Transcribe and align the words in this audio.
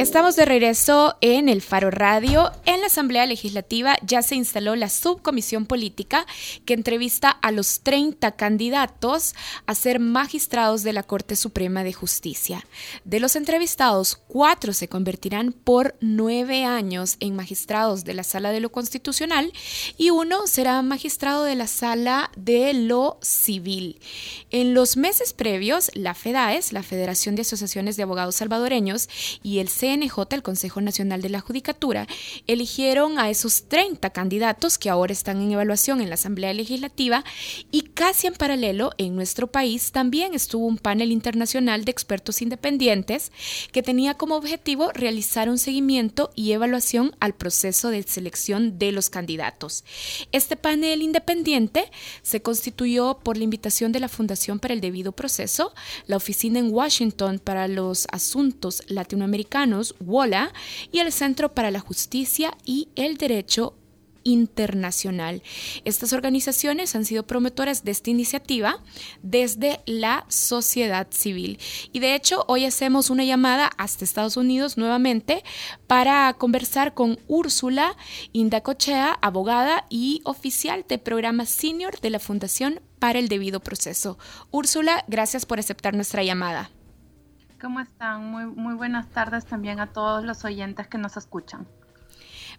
Estamos 0.00 0.34
de 0.34 0.46
regreso 0.46 1.18
en 1.20 1.50
el 1.50 1.60
Faro 1.60 1.90
Radio. 1.90 2.52
En 2.64 2.80
la 2.80 2.86
Asamblea 2.86 3.26
Legislativa 3.26 3.98
ya 4.00 4.22
se 4.22 4.34
instaló 4.34 4.74
la 4.74 4.88
subcomisión 4.88 5.66
política 5.66 6.24
que 6.64 6.72
entrevista 6.72 7.28
a 7.28 7.52
los 7.52 7.80
30 7.80 8.32
candidatos 8.32 9.34
a 9.66 9.74
ser 9.74 10.00
magistrados 10.00 10.84
de 10.84 10.94
la 10.94 11.02
Corte 11.02 11.36
Suprema 11.36 11.84
de 11.84 11.92
Justicia. 11.92 12.64
De 13.04 13.20
los 13.20 13.36
entrevistados, 13.36 14.18
cuatro 14.26 14.72
se 14.72 14.88
convertirán 14.88 15.52
por 15.52 15.94
nueve 16.00 16.64
años 16.64 17.18
en 17.20 17.36
magistrados 17.36 18.02
de 18.04 18.14
la 18.14 18.24
Sala 18.24 18.52
de 18.52 18.60
lo 18.60 18.72
Constitucional 18.72 19.52
y 19.98 20.08
uno 20.08 20.46
será 20.46 20.80
magistrado 20.80 21.44
de 21.44 21.56
la 21.56 21.66
Sala 21.66 22.30
de 22.38 22.72
lo 22.72 23.18
Civil. 23.20 24.00
En 24.50 24.72
los 24.72 24.96
meses 24.96 25.34
previos, 25.34 25.90
la 25.92 26.14
FEDAES, 26.14 26.72
la 26.72 26.82
Federación 26.82 27.34
de 27.34 27.42
Asociaciones 27.42 27.98
de 27.98 28.04
Abogados 28.04 28.36
Salvadoreños, 28.36 29.10
y 29.42 29.58
el 29.58 29.68
CNJ, 29.90 30.34
el 30.34 30.42
Consejo 30.42 30.80
Nacional 30.80 31.20
de 31.20 31.30
la 31.30 31.40
Judicatura, 31.40 32.06
eligieron 32.46 33.18
a 33.18 33.28
esos 33.28 33.64
30 33.64 34.10
candidatos 34.10 34.78
que 34.78 34.88
ahora 34.88 35.12
están 35.12 35.42
en 35.42 35.52
evaluación 35.52 36.00
en 36.00 36.08
la 36.08 36.14
Asamblea 36.14 36.52
Legislativa 36.52 37.24
y 37.72 37.82
casi 37.82 38.28
en 38.28 38.34
paralelo 38.34 38.92
en 38.98 39.16
nuestro 39.16 39.48
país 39.48 39.90
también 39.90 40.34
estuvo 40.34 40.66
un 40.66 40.78
panel 40.78 41.10
internacional 41.10 41.84
de 41.84 41.90
expertos 41.90 42.40
independientes 42.40 43.32
que 43.72 43.82
tenía 43.82 44.14
como 44.14 44.36
objetivo 44.36 44.92
realizar 44.92 45.50
un 45.50 45.58
seguimiento 45.58 46.30
y 46.36 46.52
evaluación 46.52 47.16
al 47.18 47.34
proceso 47.34 47.90
de 47.90 48.02
selección 48.04 48.78
de 48.78 48.92
los 48.92 49.10
candidatos. 49.10 49.84
Este 50.30 50.56
panel 50.56 51.02
independiente 51.02 51.90
se 52.22 52.42
constituyó 52.42 53.18
por 53.22 53.36
la 53.36 53.44
invitación 53.44 53.92
de 53.92 54.00
la 54.00 54.08
Fundación 54.08 54.60
para 54.60 54.74
el 54.74 54.80
Debido 54.80 55.12
Proceso, 55.12 55.72
la 56.06 56.16
Oficina 56.16 56.58
en 56.58 56.72
Washington 56.72 57.40
para 57.42 57.66
los 57.66 58.06
Asuntos 58.12 58.82
Latinoamericanos, 58.86 59.79
WOLA, 60.00 60.52
y 60.92 60.98
el 60.98 61.12
Centro 61.12 61.54
para 61.54 61.70
la 61.70 61.80
Justicia 61.80 62.56
y 62.64 62.88
el 62.96 63.16
Derecho 63.16 63.74
internacional. 64.24 65.42
Estas 65.84 66.12
organizaciones 66.12 66.94
han 66.94 67.04
sido 67.04 67.26
promotoras 67.26 67.84
de 67.84 67.90
esta 67.90 68.10
iniciativa 68.10 68.82
desde 69.22 69.80
la 69.86 70.24
sociedad 70.28 71.08
civil. 71.10 71.58
Y 71.92 72.00
de 72.00 72.14
hecho, 72.14 72.44
hoy 72.48 72.64
hacemos 72.64 73.10
una 73.10 73.24
llamada 73.24 73.70
hasta 73.78 74.04
Estados 74.04 74.36
Unidos 74.36 74.76
nuevamente 74.76 75.42
para 75.86 76.32
conversar 76.34 76.94
con 76.94 77.18
Úrsula 77.28 77.96
Indacochea, 78.32 79.18
abogada 79.22 79.86
y 79.88 80.20
oficial 80.24 80.84
de 80.88 80.98
programa 80.98 81.46
senior 81.46 82.00
de 82.00 82.10
la 82.10 82.18
Fundación 82.18 82.80
para 82.98 83.18
el 83.18 83.28
Debido 83.28 83.60
Proceso. 83.60 84.18
Úrsula, 84.50 85.04
gracias 85.08 85.46
por 85.46 85.58
aceptar 85.58 85.94
nuestra 85.94 86.22
llamada. 86.22 86.70
¿Cómo 87.60 87.80
están? 87.80 88.24
Muy, 88.24 88.46
muy 88.46 88.74
buenas 88.74 89.10
tardes 89.10 89.44
también 89.44 89.80
a 89.80 89.92
todos 89.92 90.24
los 90.24 90.44
oyentes 90.44 90.86
que 90.88 90.96
nos 90.96 91.18
escuchan. 91.18 91.66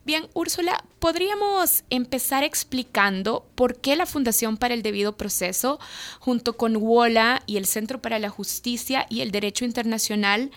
Bien, 0.06 0.28
Úrsula, 0.34 0.84
¿podríamos 1.00 1.84
empezar 1.90 2.44
explicando 2.44 3.46
por 3.56 3.82
qué 3.82 3.96
la 3.96 4.06
Fundación 4.06 4.58
para 4.58 4.74
el 4.74 4.84
Debido 4.84 5.18
Proceso, 5.18 5.80
junto 6.20 6.56
con 6.56 6.76
WOLA 6.76 7.42
y 7.48 7.58
el 7.58 7.66
Centro 7.66 8.02
para 8.02 8.20
la 8.20 8.30
Justicia 8.30 9.06
y 9.10 9.22
el 9.22 9.32
Derecho 9.32 9.66
Internacional, 9.66 10.52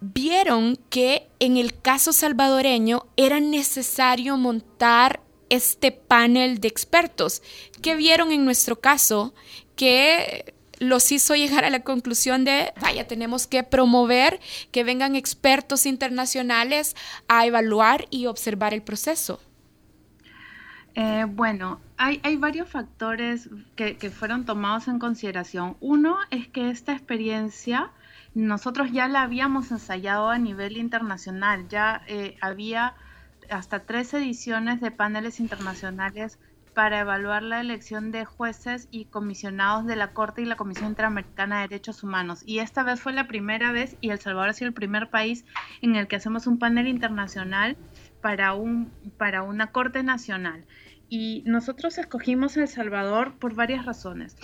vieron 0.00 0.78
que 0.88 1.28
en 1.40 1.56
el 1.56 1.80
caso 1.80 2.12
salvadoreño 2.12 3.06
era 3.16 3.40
necesario 3.40 4.36
montar 4.36 5.20
este 5.48 5.90
panel 5.92 6.60
de 6.60 6.68
expertos? 6.68 7.42
¿Qué 7.82 7.96
vieron 7.96 8.30
en 8.30 8.44
nuestro 8.44 8.80
caso 8.80 9.34
que 9.76 10.55
los 10.78 11.10
hizo 11.12 11.34
llegar 11.34 11.64
a 11.64 11.70
la 11.70 11.80
conclusión 11.80 12.44
de, 12.44 12.72
vaya, 12.80 13.06
tenemos 13.06 13.46
que 13.46 13.62
promover 13.62 14.40
que 14.72 14.84
vengan 14.84 15.16
expertos 15.16 15.86
internacionales 15.86 16.96
a 17.28 17.46
evaluar 17.46 18.06
y 18.10 18.26
observar 18.26 18.74
el 18.74 18.82
proceso. 18.82 19.40
Eh, 20.94 21.26
bueno, 21.28 21.80
hay, 21.98 22.36
varios 22.36 22.70
factores 22.70 23.50
que, 23.74 24.10
fueron 24.10 24.46
tomados 24.46 24.88
en 24.88 24.98
consideración. 24.98 25.76
Uno 25.80 26.16
es 26.30 26.48
que 26.48 26.70
esta 26.70 26.92
experiencia 26.92 27.90
nosotros 28.34 28.92
ya 28.92 29.06
la 29.06 29.22
habíamos 29.22 29.70
ensayado 29.70 30.30
a 30.30 30.38
nivel 30.38 30.76
internacional, 30.76 31.68
ya 31.68 32.02
eh, 32.06 32.36
había 32.40 32.94
hasta 33.50 33.80
tres 33.80 34.12
ediciones 34.14 34.80
de 34.80 34.90
paneles 34.90 35.38
internacionales 35.40 36.38
para 36.76 37.00
evaluar 37.00 37.42
la 37.42 37.62
elección 37.62 38.10
de 38.12 38.26
jueces 38.26 38.86
y 38.90 39.06
comisionados 39.06 39.86
de 39.86 39.96
la 39.96 40.12
Corte 40.12 40.42
y 40.42 40.44
la 40.44 40.56
Comisión 40.56 40.90
Interamericana 40.90 41.56
de 41.56 41.68
Derechos 41.68 42.02
Humanos. 42.02 42.42
Y 42.44 42.58
esta 42.58 42.82
vez 42.82 43.00
fue 43.00 43.14
la 43.14 43.26
primera 43.26 43.72
vez 43.72 43.96
y 44.02 44.10
El 44.10 44.18
Salvador 44.20 44.50
ha 44.50 44.52
sido 44.52 44.68
el 44.68 44.74
primer 44.74 45.08
país 45.08 45.46
en 45.80 45.96
el 45.96 46.06
que 46.06 46.16
hacemos 46.16 46.46
un 46.46 46.58
panel 46.58 46.86
internacional 46.86 47.78
para, 48.20 48.52
un, 48.52 48.92
para 49.16 49.42
una 49.42 49.72
Corte 49.72 50.02
Nacional. 50.02 50.66
Y 51.08 51.44
nosotros 51.46 51.96
escogimos 51.96 52.58
El 52.58 52.68
Salvador 52.68 53.38
por 53.38 53.54
varias 53.54 53.86
razones. 53.86 54.36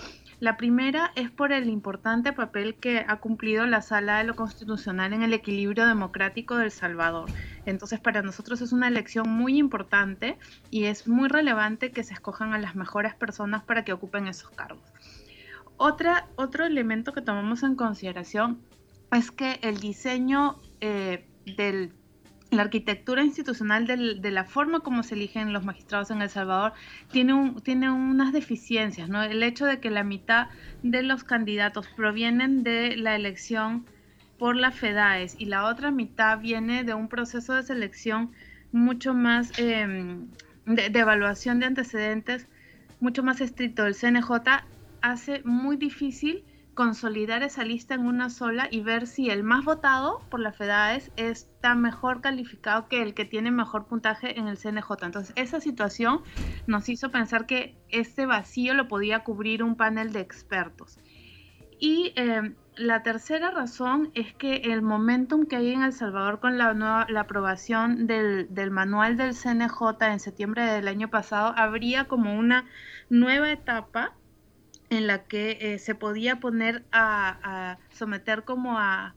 La 0.43 0.57
primera 0.57 1.13
es 1.15 1.31
por 1.31 1.53
el 1.53 1.69
importante 1.69 2.33
papel 2.33 2.75
que 2.75 3.05
ha 3.07 3.21
cumplido 3.21 3.65
la 3.65 3.81
Sala 3.81 4.19
de 4.19 4.25
lo 4.25 4.35
Constitucional 4.35 5.13
en 5.13 5.23
el 5.23 5.35
equilibrio 5.35 5.87
democrático 5.87 6.57
del 6.57 6.73
Salvador. 6.73 7.31
Entonces, 7.65 8.01
para 8.01 8.23
nosotros 8.23 8.61
es 8.61 8.73
una 8.73 8.89
elección 8.89 9.29
muy 9.31 9.57
importante 9.57 10.41
y 10.69 10.87
es 10.87 11.07
muy 11.07 11.29
relevante 11.29 11.93
que 11.93 12.03
se 12.03 12.15
escojan 12.15 12.55
a 12.55 12.59
las 12.59 12.75
mejores 12.75 13.15
personas 13.15 13.63
para 13.63 13.85
que 13.85 13.93
ocupen 13.93 14.27
esos 14.27 14.51
cargos. 14.51 14.83
Otro 15.77 16.67
elemento 16.67 17.13
que 17.13 17.23
tomamos 17.23 17.63
en 17.63 17.77
consideración 17.77 18.67
es 19.13 19.31
que 19.31 19.61
el 19.63 19.79
diseño 19.79 20.61
eh, 20.81 21.25
del 21.57 21.93
la 22.53 22.63
arquitectura 22.63 23.25
institucional 23.25 23.87
de 23.87 24.31
la 24.31 24.45
forma 24.45 24.81
como 24.81 25.03
se 25.03 25.15
eligen 25.15 25.55
los 25.55 25.65
magistrados 25.65 26.11
en 26.11 26.21
El 26.21 26.29
Salvador 26.29 26.75
tiene, 27.11 27.55
tiene 27.63 27.91
unas 27.91 28.33
deficiencias, 28.33 29.09
¿no? 29.09 29.23
El 29.23 29.43
hecho 29.43 29.65
de 29.65 29.81
que 29.81 29.91
la 29.91 30.05
mitad 30.05 30.49
de 30.83 31.03
los 31.03 31.25
candidatos 31.25 31.89
provienen 31.89 32.63
de 32.63 32.97
la 32.97 33.17
elección 33.17 33.87
por 34.39 34.55
la 34.55 34.71
FEDAES 34.71 35.37
y 35.39 35.47
la 35.47 35.65
otra 35.65 35.91
mitad 35.91 36.41
viene 36.41 36.85
de 36.85 36.93
un 36.93 37.09
proceso 37.09 37.55
de 37.55 37.63
selección 37.63 38.33
mucho 38.71 39.15
más 39.15 39.53
de, 39.53 40.19
de 40.67 40.99
evaluación 40.99 41.59
de 41.59 41.67
antecedentes, 41.67 42.49
mucho 43.01 43.23
más 43.23 43.41
estricto 43.41 43.85
del 43.85 43.95
CNJ, 43.95 44.31
hace 45.01 45.43
muy 45.45 45.77
difícil 45.77 46.45
consolidar 46.75 47.43
esa 47.43 47.65
lista 47.65 47.95
en 47.95 48.07
una 48.07 48.31
sola 48.31 48.69
y 48.71 48.81
ver 48.81 49.07
si 49.07 49.31
el 49.31 49.43
más 49.43 49.65
votado 49.65 50.21
por 50.31 50.41
la 50.41 50.53
FEDAES 50.53 51.11
está 51.17 51.75
mejor 51.75 52.21
calificado 52.21 52.89
que 52.89 53.03
el 53.03 53.15
que 53.15 53.25
tiene 53.25 53.51
mejor 53.51 53.87
puntaje 53.87 54.39
en 54.39 54.49
el 54.49 54.57
CNJ. 54.57 54.91
Entonces, 55.03 55.33
esa 55.37 55.61
situación 55.61 56.23
nos 56.67 56.89
hizo 56.89 57.11
pensar 57.11 57.47
que 57.47 57.77
este 57.91 58.27
vacío 58.27 58.75
lo 58.75 58.89
podía 58.89 59.21
cubrir 59.21 59.63
un 59.63 59.77
panel 59.77 60.13
de 60.13 60.21
expertos. 60.21 60.99
Y 61.79 62.13
em, 62.17 62.55
la 62.77 63.03
tercera 63.03 63.51
razón 63.51 64.11
es 64.15 64.33
que 64.35 64.57
el 64.57 64.83
momentum 64.83 65.47
que 65.47 65.57
hay 65.57 65.73
en 65.73 65.83
El 65.83 65.93
Salvador 65.93 66.41
con 66.41 66.57
la, 66.57 66.73
nueva, 66.73 67.07
aprobación 67.19 68.07
del, 68.07 68.47
del 68.55 68.71
manual 68.71 69.17
del 69.17 69.35
CNJ 69.35 70.01
en 70.01 70.21
septiembre 70.21 70.65
del 70.65 70.89
año 70.89 71.11
pasado 71.11 71.53
habría 71.57 72.05
como 72.05 72.39
una 72.39 72.65
nueva 73.11 73.51
etapa 73.51 74.15
en 74.93 75.07
la 75.07 75.25
que 75.25 75.59
eh, 75.61 75.79
se 75.79 75.95
podía 75.95 76.39
poner 76.39 76.85
a, 76.93 77.79
someter 77.93 78.45
como 78.45 78.79
a, 78.79 79.15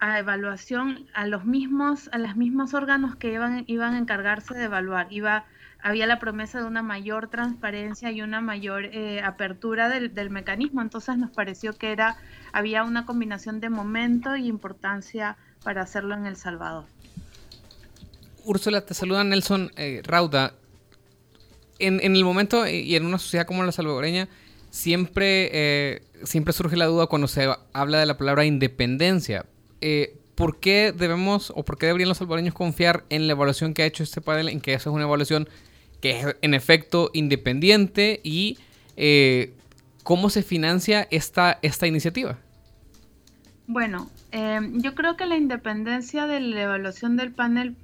evaluación 0.00 1.08
a 1.12 1.26
los 1.26 1.44
mismos 1.44 2.08
a 2.12 2.18
los 2.18 2.36
mismos 2.36 2.72
órganos 2.72 3.16
que 3.16 3.32
iban 3.32 3.64
iban 3.66 3.94
a 3.94 3.98
encargarse 3.98 4.54
de 4.54 4.64
evaluar. 4.64 5.08
Iba 5.10 5.46
había 5.80 6.06
la 6.06 6.18
promesa 6.18 6.60
de 6.60 6.66
una 6.66 6.82
mayor 6.82 7.28
transparencia 7.28 8.10
y 8.10 8.20
una 8.20 8.40
mayor 8.40 8.84
eh, 8.84 9.20
apertura 9.22 9.88
del, 9.88 10.14
del, 10.14 10.30
mecanismo. 10.30 10.82
Entonces 10.82 11.16
nos 11.16 11.30
pareció 11.30 11.72
que 11.72 11.90
era 11.90 12.16
había 12.52 12.84
una 12.84 13.06
combinación 13.06 13.60
de 13.60 13.70
momento 13.70 14.36
y 14.36 14.46
importancia 14.46 15.36
para 15.64 15.82
hacerlo 15.82 16.14
en 16.14 16.26
el 16.26 16.36
Salvador. 16.36 16.84
Úrsula 18.44 18.82
te 18.82 18.94
saluda 18.94 19.24
Nelson 19.24 19.70
eh, 19.76 20.02
Rauda. 20.04 20.54
En, 21.80 22.00
en 22.02 22.16
el 22.16 22.24
momento 22.24 22.66
y 22.66 22.94
en 22.96 23.06
una 23.06 23.18
sociedad 23.18 23.46
como 23.46 23.62
la 23.64 23.70
salvadoreña 23.70 24.28
siempre, 24.70 25.50
eh, 25.52 26.02
siempre 26.24 26.52
surge 26.52 26.76
la 26.76 26.86
duda 26.86 27.06
cuando 27.06 27.28
se 27.28 27.48
habla 27.72 27.98
de 27.98 28.06
la 28.06 28.16
palabra 28.16 28.44
independencia. 28.44 29.46
Eh, 29.80 30.16
¿Por 30.34 30.60
qué 30.60 30.92
debemos 30.96 31.52
o 31.56 31.64
por 31.64 31.78
qué 31.78 31.86
deberían 31.86 32.08
los 32.08 32.18
salvadoreños 32.18 32.54
confiar 32.54 33.04
en 33.10 33.26
la 33.26 33.32
evaluación 33.32 33.74
que 33.74 33.82
ha 33.82 33.86
hecho 33.86 34.02
este 34.02 34.20
panel, 34.20 34.48
en 34.48 34.60
que 34.60 34.72
esa 34.72 34.90
es 34.90 34.94
una 34.94 35.04
evaluación 35.04 35.48
que 36.00 36.20
es 36.20 36.36
en 36.42 36.54
efecto 36.54 37.10
independiente 37.12 38.20
y 38.22 38.56
eh, 38.96 39.52
cómo 40.04 40.30
se 40.30 40.42
financia 40.42 41.08
esta, 41.10 41.58
esta 41.62 41.88
iniciativa? 41.88 42.38
Bueno, 43.66 44.08
yo 44.32 44.94
creo 44.94 45.16
que 45.16 45.26
la 45.26 45.36
independencia 45.36 46.26
de 46.26 46.40
la 46.40 46.62
evaluación 46.62 47.16
del 47.16 47.32
panel 47.32 47.74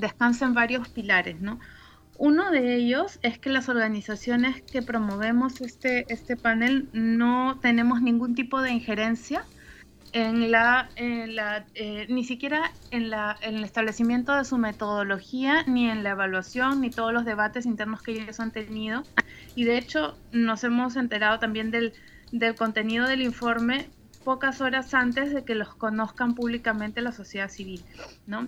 descansa 0.00 0.46
en 0.46 0.54
varios 0.54 0.88
pilares, 0.88 1.40
¿no? 1.40 1.60
Uno 2.16 2.50
de 2.50 2.76
ellos 2.76 3.18
es 3.22 3.38
que 3.38 3.50
las 3.50 3.68
organizaciones 3.68 4.62
que 4.62 4.82
promovemos 4.82 5.60
este, 5.60 6.04
este 6.12 6.36
panel 6.36 6.88
no 6.92 7.58
tenemos 7.60 8.00
ningún 8.02 8.34
tipo 8.34 8.62
de 8.62 8.70
injerencia 8.70 9.44
en 10.12 10.52
la, 10.52 10.90
la 10.96 11.66
eh, 11.74 12.06
ni 12.08 12.22
siquiera 12.22 12.70
en, 12.92 13.10
la, 13.10 13.36
en 13.42 13.56
el 13.56 13.64
establecimiento 13.64 14.32
de 14.36 14.44
su 14.44 14.58
metodología, 14.58 15.64
ni 15.66 15.90
en 15.90 16.04
la 16.04 16.10
evaluación, 16.10 16.80
ni 16.80 16.90
todos 16.90 17.12
los 17.12 17.24
debates 17.24 17.66
internos 17.66 18.00
que 18.00 18.12
ellos 18.12 18.38
han 18.38 18.52
tenido. 18.52 19.02
Y 19.56 19.64
de 19.64 19.76
hecho 19.76 20.16
nos 20.30 20.62
hemos 20.62 20.94
enterado 20.94 21.40
también 21.40 21.72
del, 21.72 21.94
del 22.30 22.54
contenido 22.54 23.08
del 23.08 23.22
informe 23.22 23.90
pocas 24.24 24.60
horas 24.60 24.94
antes 24.94 25.34
de 25.34 25.44
que 25.44 25.56
los 25.56 25.74
conozcan 25.74 26.36
públicamente 26.36 27.02
la 27.02 27.12
sociedad 27.12 27.50
civil, 27.50 27.84
¿no? 28.26 28.46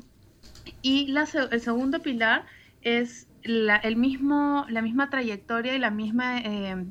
Y 0.83 1.09
la, 1.09 1.29
el 1.51 1.61
segundo 1.61 2.01
pilar 2.01 2.47
es 2.83 3.27
la, 3.47 3.77
el 3.77 3.97
mismo, 3.97 4.67
la 4.69 4.83
misma 4.83 5.11
trayectoria 5.11 5.75
y 5.75 5.79
la 5.79 5.91
misma... 5.91 6.41
Eh, 6.41 6.85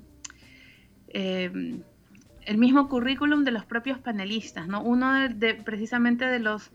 el 2.46 2.58
mismo 2.58 2.88
currículum 2.90 3.44
de 3.44 3.52
los 3.52 3.66
propios 3.66 4.00
panelistas, 4.00 4.68
¿no? 4.68 4.82
Uno 4.84 5.30
de, 5.30 5.56
precisamente 5.56 6.26
de 6.26 6.40
los, 6.40 6.72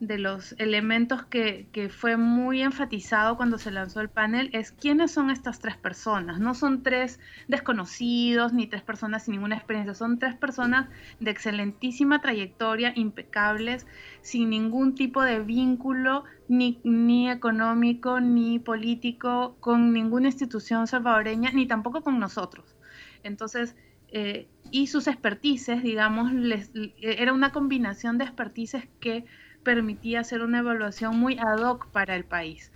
de 0.00 0.18
los 0.18 0.54
elementos 0.58 1.24
que, 1.24 1.68
fue 1.90 2.16
muy 2.16 2.62
enfatizado 2.62 3.36
cuando 3.36 3.58
se 3.58 3.70
lanzó 3.70 4.00
el 4.00 4.08
panel 4.08 4.48
es 4.52 4.72
quiénes 4.72 5.10
son 5.12 5.30
estas 5.30 5.60
tres 5.60 5.76
personas. 5.76 6.40
No 6.40 6.54
son 6.54 6.82
tres 6.82 7.20
desconocidos 7.48 8.52
ni 8.52 8.66
tres 8.66 8.82
personas 8.82 9.24
sin 9.24 9.32
ninguna 9.32 9.56
experiencia, 9.56 9.94
son 9.94 10.18
tres 10.18 10.34
personas 10.34 10.88
de 11.20 11.30
excelentísima 11.30 12.20
trayectoria, 12.20 12.92
impecables, 12.96 13.86
sin 14.22 14.50
ningún 14.50 14.94
tipo 14.94 15.22
de 15.22 15.40
vínculo 15.40 16.24
ni, 16.48 16.80
ni 16.82 17.30
económico 17.30 18.20
ni 18.20 18.58
político 18.58 19.56
con 19.60 19.92
ninguna 19.92 20.28
institución 20.28 20.86
salvadoreña, 20.86 21.50
ni 21.52 21.66
tampoco 21.66 22.00
con 22.00 22.18
nosotros. 22.18 22.74
Entonces, 23.22 23.76
eh, 24.12 24.48
y 24.72 24.86
sus 24.86 25.06
expertices, 25.06 25.82
digamos, 25.82 26.32
les, 26.32 26.72
era 27.00 27.32
una 27.32 27.52
combinación 27.52 28.18
de 28.18 28.24
expertices 28.24 28.88
que 28.98 29.24
permitía 29.62 30.20
hacer 30.20 30.42
una 30.42 30.58
evaluación 30.58 31.18
muy 31.18 31.38
ad 31.38 31.60
hoc 31.60 31.88
para 31.88 32.16
el 32.16 32.24
país. 32.24 32.72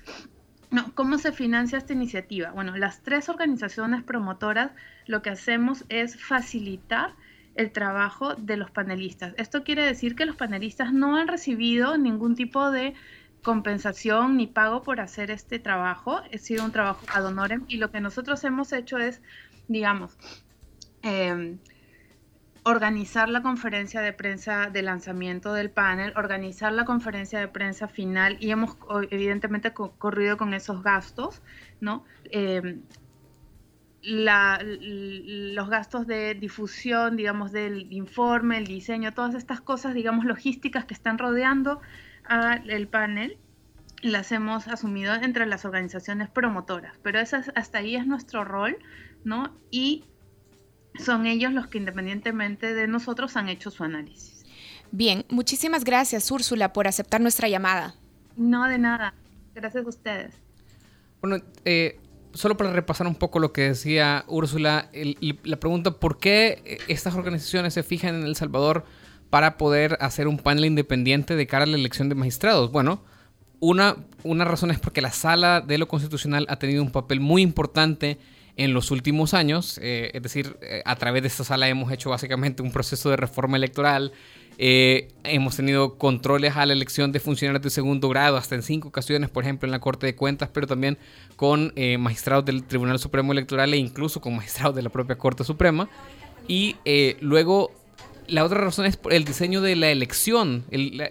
¿Cómo 0.94 1.18
se 1.18 1.32
financia 1.32 1.78
esta 1.78 1.92
iniciativa? 1.92 2.50
Bueno, 2.50 2.76
las 2.76 3.02
tres 3.02 3.28
organizaciones 3.28 4.02
promotoras 4.02 4.72
lo 5.06 5.22
que 5.22 5.30
hacemos 5.30 5.84
es 5.88 6.20
facilitar 6.20 7.14
el 7.54 7.70
trabajo 7.70 8.34
de 8.34 8.56
los 8.56 8.72
panelistas. 8.72 9.34
Esto 9.36 9.62
quiere 9.62 9.84
decir 9.84 10.16
que 10.16 10.26
los 10.26 10.34
panelistas 10.34 10.92
no 10.92 11.16
han 11.16 11.28
recibido 11.28 11.96
ningún 11.96 12.34
tipo 12.34 12.72
de 12.72 12.94
compensación 13.42 14.36
ni 14.36 14.48
pago 14.48 14.82
por 14.82 15.00
hacer 15.00 15.30
este 15.30 15.60
trabajo. 15.60 16.16
Ha 16.16 16.38
sido 16.38 16.64
un 16.64 16.72
trabajo 16.72 17.06
ad 17.14 17.24
honorem 17.24 17.64
y 17.68 17.76
lo 17.76 17.92
que 17.92 18.00
nosotros 18.00 18.42
hemos 18.42 18.72
hecho 18.72 18.98
es, 18.98 19.22
digamos, 19.68 20.18
Em, 21.04 21.58
organizar 22.64 23.28
la 23.28 23.42
conferencia 23.42 24.00
de 24.00 24.12
prensa 24.12 24.70
de 24.70 24.82
lanzamiento 24.82 25.52
del 25.52 25.70
panel, 25.70 26.12
organizar 26.16 26.72
la 26.72 26.84
conferencia 26.84 27.38
de 27.38 27.48
prensa 27.48 27.88
final 27.88 28.38
y 28.40 28.50
hemos 28.50 28.76
evidentemente 29.10 29.72
corrido 29.72 30.36
con 30.38 30.54
esos 30.54 30.82
gastos, 30.82 31.42
¿no? 31.80 32.04
Em, 32.30 32.82
los 34.02 35.68
gastos 35.68 36.06
de 36.06 36.34
difusión, 36.34 37.16
digamos, 37.16 37.52
del 37.52 37.90
informe, 37.92 38.58
el 38.58 38.66
diseño, 38.66 39.12
todas 39.12 39.34
estas 39.34 39.60
cosas, 39.60 39.94
digamos, 39.94 40.24
logísticas 40.24 40.84
que 40.84 40.94
están 40.94 41.18
rodeando 41.18 41.80
al 42.24 42.88
panel, 42.88 43.38
las 44.02 44.32
hemos 44.32 44.68
asumido 44.68 45.14
entre 45.14 45.46
las 45.46 45.64
organizaciones 45.64 46.28
promotoras, 46.28 46.98
pero 47.02 47.18
hasta 47.18 47.78
ahí 47.78 47.96
es 47.96 48.06
nuestro 48.06 48.44
rol, 48.44 48.76
¿no? 49.24 49.54
Y 49.70 50.04
son 50.98 51.26
ellos 51.26 51.52
los 51.52 51.66
que 51.66 51.78
independientemente 51.78 52.74
de 52.74 52.86
nosotros 52.86 53.36
han 53.36 53.48
hecho 53.48 53.70
su 53.70 53.84
análisis. 53.84 54.44
Bien, 54.90 55.24
muchísimas 55.28 55.84
gracias 55.84 56.30
Úrsula 56.30 56.72
por 56.72 56.86
aceptar 56.86 57.20
nuestra 57.20 57.48
llamada. 57.48 57.94
No, 58.36 58.68
de 58.68 58.78
nada. 58.78 59.14
Gracias 59.54 59.84
a 59.84 59.88
ustedes. 59.88 60.34
Bueno, 61.20 61.42
eh, 61.64 61.98
solo 62.32 62.56
para 62.56 62.72
repasar 62.72 63.06
un 63.06 63.14
poco 63.14 63.38
lo 63.38 63.52
que 63.52 63.62
decía 63.62 64.24
Úrsula, 64.28 64.90
la 65.42 65.56
pregunta, 65.56 65.92
¿por 65.92 66.18
qué 66.18 66.78
estas 66.88 67.14
organizaciones 67.14 67.74
se 67.74 67.82
fijan 67.82 68.16
en 68.16 68.24
El 68.24 68.36
Salvador 68.36 68.84
para 69.30 69.56
poder 69.56 69.96
hacer 70.00 70.28
un 70.28 70.38
panel 70.38 70.64
independiente 70.64 71.34
de 71.34 71.46
cara 71.46 71.64
a 71.64 71.66
la 71.66 71.76
elección 71.76 72.08
de 72.08 72.14
magistrados? 72.14 72.70
Bueno, 72.70 73.02
una, 73.60 73.96
una 74.22 74.44
razón 74.44 74.70
es 74.70 74.78
porque 74.78 75.00
la 75.00 75.12
sala 75.12 75.60
de 75.60 75.78
lo 75.78 75.88
constitucional 75.88 76.46
ha 76.48 76.58
tenido 76.58 76.82
un 76.82 76.90
papel 76.90 77.20
muy 77.20 77.42
importante 77.42 78.18
en 78.56 78.72
los 78.72 78.90
últimos 78.90 79.34
años. 79.34 79.78
Eh, 79.82 80.10
es 80.14 80.22
decir, 80.22 80.56
eh, 80.62 80.82
a 80.84 80.96
través 80.96 81.22
de 81.22 81.28
esta 81.28 81.44
sala 81.44 81.68
hemos 81.68 81.90
hecho 81.92 82.10
básicamente 82.10 82.62
un 82.62 82.72
proceso 82.72 83.10
de 83.10 83.16
reforma 83.16 83.56
electoral. 83.56 84.12
Eh, 84.56 85.08
hemos 85.24 85.56
tenido 85.56 85.98
controles 85.98 86.56
a 86.56 86.64
la 86.64 86.72
elección 86.72 87.10
de 87.10 87.18
funcionarios 87.18 87.62
de 87.62 87.70
segundo 87.70 88.08
grado, 88.08 88.36
hasta 88.36 88.54
en 88.54 88.62
cinco 88.62 88.88
ocasiones, 88.88 89.28
por 89.28 89.42
ejemplo, 89.42 89.66
en 89.66 89.72
la 89.72 89.80
Corte 89.80 90.06
de 90.06 90.14
Cuentas, 90.14 90.48
pero 90.52 90.68
también 90.68 90.96
con 91.34 91.72
magistrados 91.98 92.44
del 92.44 92.62
Tribunal 92.62 93.00
Supremo 93.00 93.32
Electoral 93.32 93.74
e 93.74 93.78
incluso 93.78 94.20
con 94.20 94.36
magistrados 94.36 94.76
de 94.76 94.82
la 94.82 94.90
propia 94.90 95.16
Corte 95.18 95.42
Suprema. 95.42 95.88
Y 96.46 96.76
luego 97.20 97.72
la 98.28 98.44
otra 98.44 98.60
razón 98.60 98.86
es 98.86 98.96
el 99.10 99.24
diseño 99.24 99.60
de 99.60 99.74
la 99.74 99.90
elección. 99.90 100.64
El, 100.70 101.10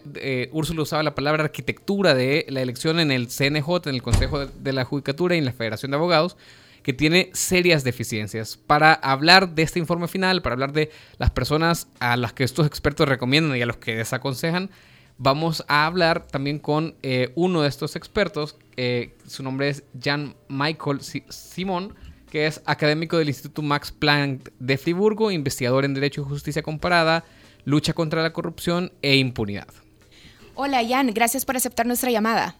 Úrsula 0.54 0.84
usaba 0.84 1.04
la 1.04 1.14
palabra 1.14 1.44
arquitectura 1.44 2.14
de 2.14 2.46
la 2.48 2.62
elección 2.62 3.02
en 3.02 3.12
el 3.12 3.28
CNJ, 3.28 3.90
en 3.90 3.96
el 3.96 4.02
Consejo 4.02 4.46
de 4.46 4.72
la 4.72 4.86
Judicatura 4.86 5.36
y 5.36 5.40
en 5.40 5.46
la 5.46 5.52
Federación 5.52 5.92
de 5.92 5.98
Abogados 5.98 6.38
que 6.84 6.94
tiene 6.94 7.32
serias 7.34 7.84
deficiencias. 7.84 8.58
Para 8.58 8.94
hablar 8.94 9.56
de 9.56 9.64
este 9.64 9.80
informe 9.80 10.08
final, 10.08 10.42
para 10.42 10.54
hablar 10.54 10.74
de 10.74 10.92
las 11.18 11.32
personas 11.32 11.88
a 12.00 12.18
las 12.18 12.34
que 12.34 12.44
estos 12.44 12.68
expertos 12.68 13.08
recomiendan 13.08 13.58
y 13.58 13.62
a 13.62 13.66
los 13.66 13.78
que 13.78 13.96
desaconsejan, 13.96 14.70
vamos 15.18 15.64
a 15.68 15.86
hablar 15.86 16.28
también 16.28 16.60
con 16.60 16.96
eh, 17.02 17.32
uno 17.36 17.62
de 17.62 17.70
estos 17.70 17.96
expertos. 17.96 18.58
Eh, 18.76 19.16
su 19.26 19.44
nombre 19.44 19.70
es 19.70 19.84
Jan 20.00 20.36
Michael 20.50 21.00
Simón, 21.30 21.96
que 22.30 22.48
es 22.48 22.62
académico 22.66 23.18
del 23.18 23.30
Instituto 23.30 23.62
Max 23.62 23.92
Planck 23.92 24.52
de 24.60 24.78
Friburgo, 24.78 25.32
investigador 25.32 25.86
en 25.86 25.94
Derecho 25.94 26.22
y 26.22 26.26
Justicia 26.26 26.64
Comparada, 26.64 27.24
lucha 27.64 27.94
contra 27.94 28.22
la 28.22 28.34
corrupción 28.34 28.92
e 29.02 29.16
impunidad. 29.16 29.68
Hola 30.56 30.82
Jan, 30.88 31.12
gracias 31.14 31.46
por 31.46 31.56
aceptar 31.56 31.86
nuestra 31.86 32.12
llamada. 32.12 32.56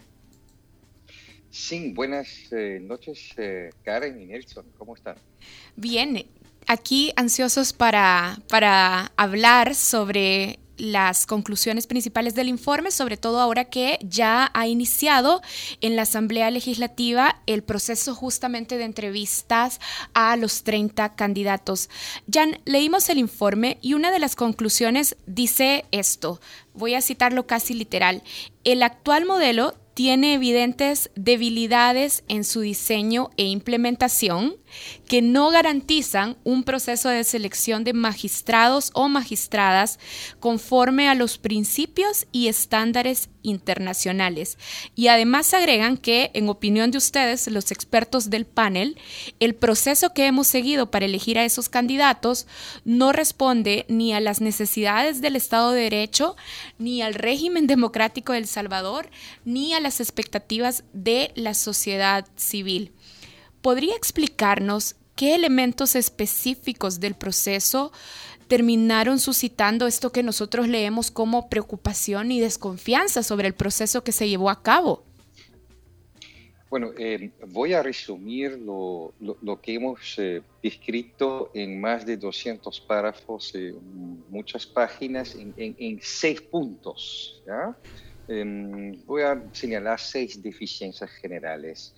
Sí, 1.54 1.94
buenas 1.94 2.52
eh, 2.52 2.80
noches, 2.82 3.30
eh, 3.38 3.70
Karen 3.84 4.20
y 4.20 4.26
Nelson, 4.26 4.66
¿cómo 4.76 4.96
están? 4.96 5.18
Bien, 5.76 6.26
aquí 6.66 7.14
ansiosos 7.16 7.74
para, 7.74 8.40
para 8.50 9.12
hablar 9.18 9.76
sobre 9.76 10.58
las 10.78 11.28
conclusiones 11.28 11.86
principales 11.86 12.34
del 12.34 12.48
informe, 12.48 12.90
sobre 12.90 13.18
todo 13.18 13.40
ahora 13.40 13.66
que 13.66 14.00
ya 14.02 14.50
ha 14.56 14.68
iniciado 14.68 15.44
en 15.80 15.96
la 15.96 16.02
Asamblea 16.02 16.50
Legislativa 16.50 17.40
el 17.46 17.62
proceso 17.62 18.16
justamente 18.16 18.80
de 18.80 18.86
entrevistas 18.86 19.80
a 20.16 20.36
los 20.38 20.64
30 20.64 21.14
candidatos. 21.14 21.88
Jan, 22.32 22.58
leímos 22.66 23.10
el 23.10 23.20
informe 23.20 23.78
y 23.80 23.94
una 23.94 24.10
de 24.10 24.18
las 24.18 24.36
conclusiones 24.36 25.18
dice 25.28 25.86
esto, 25.92 26.42
voy 26.74 26.96
a 26.96 27.02
citarlo 27.02 27.46
casi 27.46 27.76
literal, 27.76 28.24
el 28.64 28.82
actual 28.82 29.26
modelo 29.26 29.76
tiene 29.94 30.34
evidentes 30.34 31.12
debilidades 31.16 32.24
en 32.28 32.44
su 32.44 32.62
diseño 32.62 33.30
e 33.38 33.46
implementación 33.46 34.56
que 35.14 35.22
no 35.22 35.52
garantizan 35.52 36.38
un 36.44 36.64
proceso 36.64 37.08
de 37.08 37.24
selección 37.24 37.84
de 37.84 37.94
magistrados 37.94 38.90
o 38.96 39.10
magistradas 39.10 40.00
conforme 40.40 41.08
a 41.08 41.14
los 41.14 41.38
principios 41.38 42.26
y 42.32 42.48
estándares 42.48 43.30
internacionales. 43.44 44.58
Y 44.96 45.10
además 45.10 45.54
agregan 45.54 45.98
que, 45.98 46.32
en 46.34 46.50
opinión 46.50 46.90
de 46.90 46.98
ustedes, 46.98 47.48
los 47.50 47.70
expertos 47.72 48.32
del 48.32 48.48
panel, 48.48 48.98
el 49.40 49.54
proceso 49.54 50.16
que 50.16 50.26
hemos 50.26 50.48
seguido 50.48 50.90
para 50.90 51.06
elegir 51.06 51.38
a 51.38 51.46
esos 51.46 51.70
candidatos 51.70 52.48
no 52.84 53.12
responde 53.12 53.86
ni 53.90 54.14
a 54.14 54.20
las 54.20 54.42
necesidades 54.42 55.22
del 55.22 55.36
Estado 55.36 55.74
de 55.74 55.82
Derecho, 55.82 56.36
ni 56.80 57.04
al 57.04 57.14
régimen 57.14 57.68
democrático 57.68 58.34
del 58.34 58.48
Salvador, 58.48 59.12
ni 59.46 59.76
a 59.76 59.80
las 59.80 60.00
expectativas 60.00 60.86
de 60.92 61.32
la 61.36 61.54
sociedad 61.54 62.26
civil. 62.36 62.94
¿Podría 63.62 63.96
explicarnos 63.96 64.96
qué 65.16 65.36
elementos 65.36 65.96
específicos 65.96 67.00
del 67.00 67.16
proceso 67.16 67.92
terminaron 68.48 69.20
suscitando 69.20 69.88
esto 69.88 70.12
que 70.12 70.24
nosotros 70.24 70.68
leemos 70.68 71.12
como 71.12 71.50
preocupación 71.50 72.32
y 72.32 72.40
desconfianza 72.40 73.24
sobre 73.24 73.48
el 73.48 73.54
proceso 73.54 74.04
que 74.04 74.12
se 74.12 74.30
llevó 74.30 74.50
a 74.50 74.62
cabo? 74.62 75.04
Bueno, 76.74 76.92
eh, 76.98 77.30
voy 77.50 77.74
a 77.74 77.84
resumir 77.84 78.58
lo, 78.58 79.14
que 79.62 79.76
hemos 79.76 80.18
eh, 80.18 80.42
escrito 80.64 81.52
en 81.54 81.80
más 81.80 82.04
de 82.04 82.18
200 82.18 82.82
párrafos, 82.82 83.54
eh, 83.54 83.76
muchas 84.30 84.66
páginas, 84.66 85.36
en, 85.36 86.00
seis 86.02 86.42
puntos. 86.42 87.44
Em, 88.28 89.00
voy 89.06 89.22
a 89.22 89.40
señalar 89.52 90.00
seis 90.00 90.42
deficiencias 90.42 91.12
generales. 91.12 91.94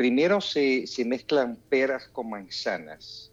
Primero 0.00 0.40
se, 0.40 0.86
se, 0.86 1.04
mezclan 1.04 1.58
peras 1.68 2.08
con 2.08 2.30
manzanas. 2.30 3.30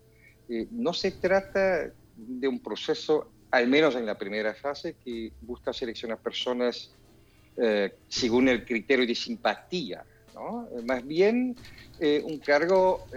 no 0.71 0.91
se 0.91 1.11
trata 1.11 1.93
de 2.17 2.47
un 2.49 2.59
proceso, 2.59 3.31
al 3.51 3.69
menos 3.69 3.95
en 3.95 4.05
la 4.05 4.17
primera 4.17 4.53
fase, 4.53 4.97
que 5.01 5.31
busca 5.39 5.71
seleccionar 5.71 6.17
personas 6.17 6.91
según 8.09 8.49
el 8.49 8.65
criterio 8.65 9.07
de 9.07 9.15
simpatía. 9.15 10.03
¿no? 10.33 10.67
Más 10.83 11.07
bien 11.07 11.55
un 12.01 12.37
cargo 12.39 13.07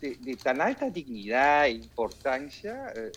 de, 0.00 0.36
tan 0.36 0.60
alta 0.60 0.88
dignidad 0.88 1.66
e 1.66 1.70
importancia 1.70 2.92
eh, 2.94 3.10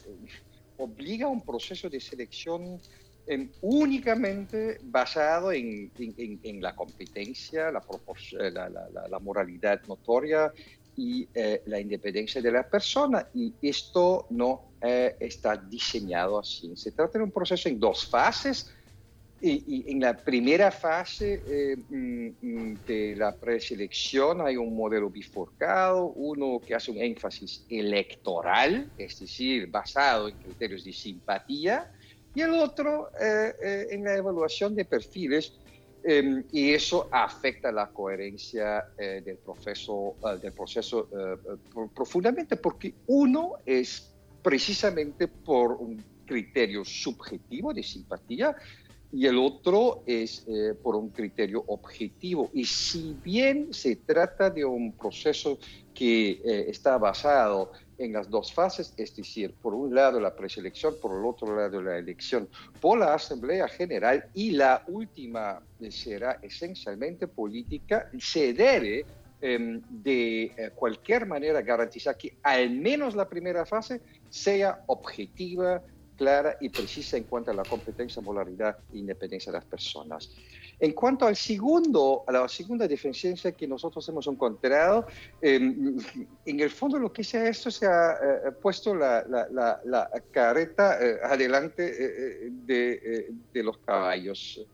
obliga 0.77 1.25
a 1.27 1.29
un 1.29 1.41
proceso 1.41 1.89
de 1.89 1.99
selección 1.99 2.79
em, 3.27 3.49
únicamente 3.61 4.79
basado 4.83 5.51
en, 5.51 5.91
la 6.61 6.75
competencia, 6.75 7.69
eh, 7.69 8.51
la, 8.51 8.69
la, 8.69 9.19
moralidad 9.19 9.81
notoria 9.87 10.51
y 10.95 11.27
eh, 11.33 11.61
la 11.65 11.79
independencia 11.79 12.41
de 12.41 12.51
la 12.51 12.67
persona. 12.67 13.27
Y 13.33 13.53
esto 13.61 14.27
no 14.29 14.71
está 15.19 15.57
diseñado 15.57 16.37
así. 16.37 16.71
Se 16.75 16.91
trata 16.91 17.17
de 17.17 17.23
un 17.23 17.31
proceso 17.31 17.67
en 17.67 17.79
dos 17.79 18.05
fases 18.05 18.71
y, 19.41 19.91
en 19.91 19.99
la 19.99 20.15
primera 20.15 20.71
fase 20.71 21.41
eh, 21.47 21.75
mm, 21.77 22.29
mm, 22.41 22.77
de 22.87 23.15
la 23.15 23.35
preselección 23.35 24.41
hay 24.41 24.57
un 24.57 24.75
modelo 24.75 25.09
bifurcado, 25.09 26.05
uno 26.15 26.59
que 26.65 26.73
hace 26.73 26.91
un 26.91 26.97
énfasis 26.97 27.65
electoral, 27.69 28.89
es 28.97 29.19
decir, 29.19 29.67
basado 29.67 30.29
en 30.29 30.35
criterios 30.37 30.83
de 30.85 30.93
simpatía, 30.93 31.91
y 32.35 32.41
el 32.41 32.53
otro 32.53 33.09
eh, 33.19 33.53
eh, 33.61 33.87
en 33.91 34.03
la 34.03 34.15
evaluación 34.15 34.75
de 34.75 34.85
perfiles, 34.85 35.53
em, 36.03 36.43
y 36.51 36.73
eso 36.73 37.07
afecta 37.11 37.71
la 37.71 37.87
coherencia 37.87 38.85
del 38.97 39.37
proceso, 39.37 40.15
del 40.39 40.51
proceso 40.51 41.09
profundamente, 41.95 42.57
porque 42.57 42.93
uno 43.07 43.53
es 43.65 44.13
precisamente 44.43 45.27
por 45.27 45.71
un 45.71 46.03
criterio 46.25 46.85
subjetivo 46.85 47.73
de 47.73 47.81
simpatía, 47.81 48.55
y 49.15 49.27
el 49.27 49.37
otro 49.37 50.03
es 50.05 50.43
eh, 50.47 50.73
por 50.83 50.95
un 50.97 51.09
criterio 51.09 51.63
objetivo. 51.67 52.49
Y 52.53 52.65
si 52.65 53.15
bien 53.23 53.73
se 53.73 53.95
trata 53.95 54.49
de 54.49 54.65
un 54.65 54.91
proceso 54.91 55.57
que 55.93 56.31
eh, 56.31 56.65
está 56.67 56.97
basado 56.97 57.71
en 57.97 58.13
las 58.13 58.29
dos 58.29 58.53
fases, 58.53 58.93
es 58.97 59.15
decir, 59.15 59.53
por 59.61 59.73
un 59.73 59.93
lado 59.93 60.19
la 60.19 60.35
preselección, 60.35 60.95
por 61.01 61.17
el 61.17 61.25
otro 61.25 61.55
lado 61.55 61.81
la 61.81 61.97
elección 61.97 62.47
por 62.81 62.99
la 62.99 63.13
Asamblea 63.13 63.67
General 63.67 64.25
y 64.33 64.51
la 64.51 64.83
última 64.87 65.61
será 65.89 66.39
esencialmente 66.41 67.27
política, 67.27 68.09
se 68.19 68.53
debe 68.53 69.05
em, 69.41 69.81
de 69.89 70.43
eh, 70.43 70.71
cualquier 70.75 71.25
manera 71.25 71.61
garantizar 71.61 72.17
que 72.17 72.37
al 72.43 72.69
menos 72.69 73.15
la 73.15 73.27
primera 73.27 73.65
fase 73.65 74.01
sea 74.29 74.83
objetiva, 74.87 75.81
clara 76.15 76.57
y 76.61 76.69
precisa 76.69 77.17
en 77.17 77.23
cuanto 77.23 77.51
a 77.51 77.53
la 77.53 77.63
competencia, 77.63 78.21
moralidad 78.21 78.77
e 78.93 78.97
independencia 78.97 79.51
de 79.51 79.57
las 79.59 79.65
personas. 79.65 80.31
En 80.79 80.91
cuanto 80.91 81.25
al 81.25 81.35
segundo, 81.35 82.23
a 82.27 82.31
la 82.31 82.47
segunda 82.47 82.87
deficiencia 82.87 83.51
que 83.51 83.67
nosotros 83.67 84.07
hemos 84.09 84.27
encontrado, 84.27 85.07
em, 85.41 85.97
en 86.45 86.59
el 86.59 86.69
fondo 86.69 86.99
lo 86.99 87.11
que 87.11 87.23
se 87.23 87.37
ha 87.37 87.49
hecho 87.49 87.71
se 87.71 87.85
ha 87.85 88.13
eh, 88.13 88.51
puesto 88.61 88.93
la, 88.93 89.25
la, 89.27 89.79
la, 89.85 90.09
careta 90.31 90.99
eh, 91.01 91.17
adelante 91.23 91.85
eh, 91.87 92.49
de, 92.51 93.31
de, 93.53 93.63
los 93.63 93.77
caballos. 93.79 94.65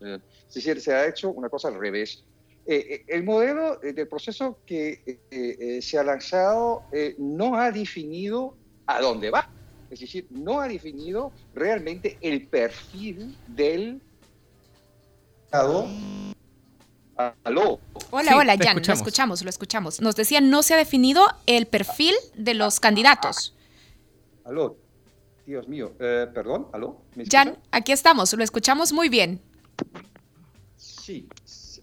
es 0.00 0.54
decir, 0.54 0.80
se 0.80 0.92
ha 0.92 1.06
hecho 1.06 1.30
una 1.30 1.48
cosa 1.48 1.68
al 1.68 1.78
revés. 1.78 2.24
el 2.66 3.24
modelo 3.24 3.78
del 3.78 4.06
proceso 4.08 4.58
que 4.66 5.80
se 5.80 5.98
ha 5.98 6.04
lanzado 6.04 6.82
no 7.16 7.56
ha 7.56 7.70
definido 7.72 8.54
a 8.86 9.00
dónde 9.00 9.30
va 9.30 9.50
es 9.90 10.00
decir, 10.00 10.26
no 10.30 10.60
ha 10.60 10.68
definido 10.68 11.32
realmente 11.54 12.18
el 12.20 12.46
perfil 12.46 13.36
del... 13.46 14.00
Aló. 15.50 15.88
Hola, 18.10 18.36
hola, 18.36 18.56
Jan, 18.58 18.80
lo 18.86 18.92
escuchamos, 18.92 19.42
lo 19.42 19.50
escuchamos. 19.50 20.00
Nos 20.00 20.14
decían, 20.14 20.50
no 20.50 20.62
se 20.62 20.74
ha 20.74 20.76
definido 20.76 21.26
el 21.46 21.66
perfil 21.66 22.14
de 22.36 22.54
los 22.54 22.80
candidatos. 22.80 23.56
Aló, 24.44 24.76
Dios 25.46 25.66
mío, 25.66 25.94
eh, 25.98 26.26
perdón, 26.32 26.68
aló. 26.72 27.02
Jan, 27.30 27.58
aquí 27.70 27.92
estamos, 27.92 28.32
lo 28.34 28.44
escuchamos 28.44 28.92
muy 28.92 29.08
bien. 29.08 29.40
Sí, 30.76 31.28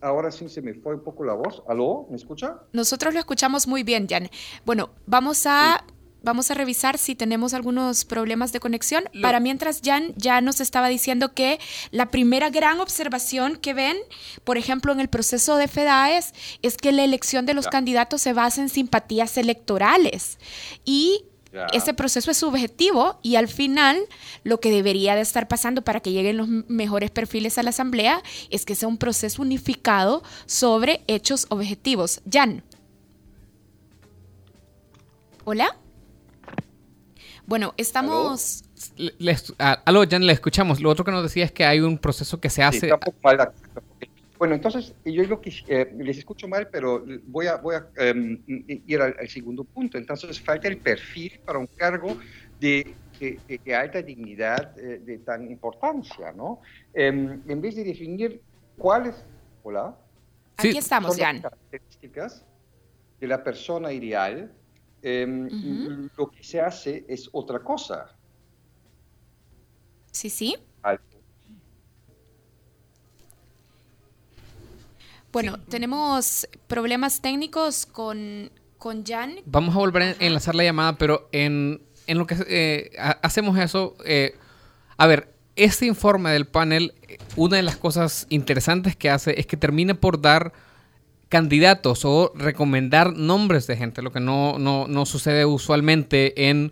ahora 0.01 0.31
sí 0.31 0.48
se 0.48 0.62
me 0.62 0.74
fue 0.75 0.93
un 0.93 1.03
poco 1.03 1.24
la 1.25 1.34
voz. 1.34 1.63
¿Aló? 1.67 2.05
¿Me 2.10 2.15
escucha? 2.15 2.60
Nosotros 2.72 3.13
lo 3.13 3.19
escuchamos 3.19 3.67
muy 3.67 3.84
bien, 3.84 4.07
Jan. 4.07 4.29
Bueno, 4.63 4.91
vamos 5.05 5.45
a 5.48 5.84
vamos 6.25 6.51
a 6.51 6.55
revisar 6.55 6.98
si 6.98 7.15
tenemos 7.15 7.53
algunos 7.53 8.03
problemas 8.03 8.51
de 8.51 8.60
conexión. 8.60 9.05
Para 9.22 9.39
mientras, 9.39 9.82
Jan 9.84 10.13
ya 10.17 10.41
nos 10.41 10.60
estaba 10.60 10.89
diciendo 10.89 11.34
que 11.34 11.60
la 11.91 12.08
primera 12.08 12.50
gran 12.50 12.82
observación 12.82 13.55
que 13.55 13.74
ven, 13.74 13.96
por 14.44 14.58
ejemplo, 14.58 14.91
en 14.91 15.00
el 15.00 15.08
proceso 15.08 15.55
de 15.55 15.70
FEDAES, 15.70 16.34
es 16.62 16.75
que 16.77 16.91
la 16.91 17.03
elección 17.03 17.46
de 17.46 17.53
los 17.53 17.67
candidatos 17.67 18.22
se 18.22 18.34
basa 18.34 18.62
en 18.62 18.70
simpatías 18.70 19.38
electorales. 19.38 20.39
Y 20.84 21.24
ese 21.72 21.94
proceso 21.94 22.32
es 22.32 22.38
subjetivo 22.38 23.20
y 23.22 23.36
al 23.36 23.48
final 23.48 23.98
lo 24.44 24.60
que 24.60 24.72
debería 24.72 25.15
de 25.15 25.22
estar 25.22 25.48
pasando 25.48 25.84
para 25.84 26.01
que 26.01 26.12
lleguen 26.12 26.36
los 26.36 26.50
mejores 26.50 27.12
perfiles 27.12 27.58
a 27.58 27.63
la 27.63 27.70
asamblea 27.70 28.22
es 28.50 28.65
que 28.65 28.75
sea 28.75 28.89
un 28.89 28.98
proceso 28.98 29.41
unificado 29.41 30.22
sobre 30.48 31.01
hechos 31.08 31.46
objetivos. 31.50 32.22
Jan. 32.29 32.63
Hola. 35.46 35.77
Bueno, 37.47 37.73
estamos... 37.77 38.63
¿Aló? 39.85 40.03
ya 40.03 40.19
le 40.19 40.33
escuchamos. 40.33 40.81
Lo 40.81 40.89
otro 40.89 41.05
que 41.05 41.11
nos 41.11 41.23
decía 41.23 41.45
es 41.45 41.51
que 41.51 41.65
hay 41.65 41.79
un 41.79 41.97
proceso 41.97 42.39
que 42.39 42.49
se 42.49 42.63
hace... 42.63 42.89
Bueno, 44.37 44.55
entonces 44.55 44.93
yo 45.05 45.23
lo 45.23 45.39
que 45.39 45.51
eh, 45.67 45.93
les 45.97 46.17
escucho 46.17 46.47
mal, 46.47 46.67
pero 46.69 47.05
voy 47.27 47.47
a, 47.47 47.55
voy 47.55 47.75
a 47.75 47.87
em, 47.95 48.41
ir 48.67 49.01
al, 49.01 49.29
segundo 49.29 49.63
punto. 49.63 49.97
Entonces 49.97 50.41
falta 50.41 50.67
el 50.67 50.77
perfil 50.77 51.39
para 51.45 51.57
un 51.57 51.67
cargo 51.67 52.17
de, 52.59 52.93
de, 53.19 53.75
alta 53.75 54.01
dignidad, 54.01 54.77
eh, 54.77 54.99
de 55.05 55.19
tan 55.19 55.49
importancia, 55.49 56.33
¿no? 56.33 56.59
Em, 56.93 57.41
en 57.47 57.61
vez 57.61 57.75
de 57.75 57.85
definir 57.85 58.41
cuáles, 58.77 59.15
hola, 59.63 59.97
aquí 60.57 60.77
estamos, 60.77 61.17
Jan. 61.17 61.41
características 61.41 62.45
de 63.21 63.27
la 63.27 63.41
persona 63.41 63.93
ideal 63.93 64.51
Em, 65.07 66.09
lo 66.17 66.31
que 66.31 66.43
se 66.43 66.59
hace 66.59 67.05
es 67.07 67.29
otra 67.31 67.59
cosa. 67.59 68.17
Sí, 70.12 70.31
sí. 70.31 70.55
Bueno, 75.31 75.59
tenemos 75.69 76.47
problemas 76.65 77.21
técnicos 77.21 77.85
con, 77.85 78.50
con 78.79 79.05
Jan. 79.05 79.35
Vamos 79.45 79.75
a 79.75 79.77
volver 79.77 80.01
a 80.01 80.12
enlazar 80.25 80.55
la 80.55 80.63
llamada, 80.63 80.97
pero 80.97 81.29
en, 81.31 81.83
en 82.07 82.17
lo 82.17 82.25
que 82.25 82.38
eh, 82.47 82.91
hacemos 82.97 83.59
eso, 83.59 83.95
eh, 84.05 84.33
a 84.97 85.05
ver, 85.05 85.35
este 85.55 85.85
informe 85.85 86.31
del 86.31 86.47
panel, 86.47 86.95
una 87.35 87.57
de 87.57 87.63
las 87.63 87.77
cosas 87.77 88.25
interesantes 88.29 88.95
que 88.95 89.12
hace 89.12 89.39
es 89.39 89.45
que 89.45 89.55
termina 89.55 89.93
por 89.93 90.19
dar 90.19 90.51
candidatos 91.29 92.05
o 92.05 92.32
recomendar 92.36 93.13
nombres 93.13 93.67
de 93.67 93.77
gente, 93.77 94.01
lo 94.01 94.12
que 94.12 94.20
no, 94.20 94.58
no, 94.60 95.05
sucede 95.05 95.46
usualmente 95.46 96.50
en, 96.50 96.72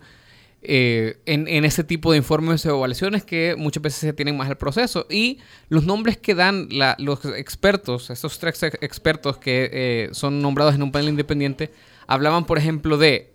eh, 0.62 1.18
en, 1.26 1.48
en, 1.48 1.64
ese 1.64 1.84
tipo 1.84 2.12
de 2.12 2.18
informes 2.18 2.64
o 2.66 2.70
evaluaciones 2.70 3.24
que 3.24 3.56
muchas 3.56 3.82
veces 3.82 4.00
se 4.00 4.12
tienen 4.12 4.36
más 4.36 4.48
el 4.48 4.56
proceso. 4.56 5.06
Y 5.10 5.38
los 5.68 5.84
nombres 5.84 6.16
que 6.16 6.34
dan 6.34 6.68
los 6.98 7.24
expertos, 7.24 8.10
estos 8.10 8.38
tres 8.38 8.62
expertos 8.80 9.38
que 9.38 9.70
eh, 9.72 10.08
son 10.12 10.40
nombrados 10.40 10.74
en 10.74 10.82
un 10.82 10.92
panel 10.92 11.08
independiente, 11.08 11.72
hablaban, 12.06 12.46
por 12.46 12.58
ejemplo, 12.58 12.96
de, 12.96 13.32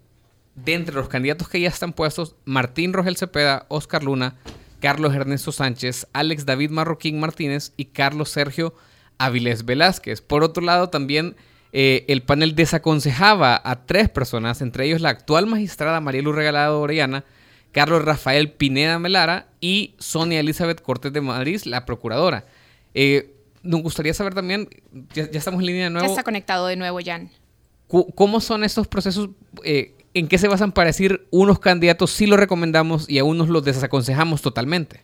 de 0.55 0.73
entre 0.73 0.95
los 0.95 1.09
candidatos 1.09 1.49
que 1.49 1.59
ya 1.59 1.69
están 1.69 1.93
puestos, 1.93 2.35
Martín 2.45 2.93
Rogel 2.93 3.17
Cepeda, 3.17 3.65
Oscar 3.67 4.03
Luna, 4.03 4.35
Carlos 4.79 5.13
Ernesto 5.13 5.51
Sánchez, 5.51 6.07
Alex 6.13 6.45
David 6.45 6.69
Marroquín 6.69 7.19
Martínez 7.19 7.73
y 7.75 7.85
Carlos 7.85 8.29
Sergio 8.29 8.73
Avilés 9.19 9.65
Velázquez. 9.65 10.21
Por 10.21 10.43
otro 10.43 10.63
lado, 10.63 10.89
también 10.89 11.35
eh, 11.71 12.05
el 12.07 12.23
panel 12.23 12.55
desaconsejaba 12.55 13.61
a 13.63 13.85
tres 13.85 14.09
personas, 14.09 14.61
entre 14.61 14.85
ellos 14.85 15.01
la 15.01 15.09
actual 15.09 15.45
magistrada 15.45 16.01
Marielu 16.01 16.31
Regalado 16.31 16.81
Orellana, 16.81 17.25
Carlos 17.71 18.03
Rafael 18.03 18.51
Pineda 18.51 18.97
Melara 18.97 19.49
y 19.61 19.93
Sonia 19.99 20.39
Elizabeth 20.39 20.81
Cortés 20.81 21.13
de 21.13 21.21
Madrid, 21.21 21.61
la 21.65 21.85
procuradora. 21.85 22.45
Eh, 22.95 23.35
nos 23.61 23.83
gustaría 23.83 24.13
saber 24.13 24.33
también, 24.33 24.67
ya, 25.13 25.23
estamos 25.23 25.59
en 25.59 25.67
línea 25.67 25.83
de 25.83 25.89
nuevo. 25.91 26.07
Ya 26.07 26.11
está 26.11 26.23
conectado 26.23 26.65
de 26.65 26.75
nuevo, 26.75 26.97
Jan. 27.03 27.29
¿Cómo 27.87 28.39
son 28.39 28.63
estos 28.63 28.87
procesos? 28.87 29.29
Eh, 29.63 29.95
¿En 30.13 30.27
qué 30.27 30.37
se 30.37 30.47
basan 30.47 30.71
para 30.71 30.87
decir 30.87 31.27
unos 31.31 31.59
candidatos 31.59 32.11
sí 32.11 32.25
los 32.25 32.39
recomendamos 32.39 33.09
y 33.09 33.19
a 33.19 33.23
unos 33.23 33.49
los 33.49 33.63
desaconsejamos 33.63 34.41
totalmente? 34.41 35.03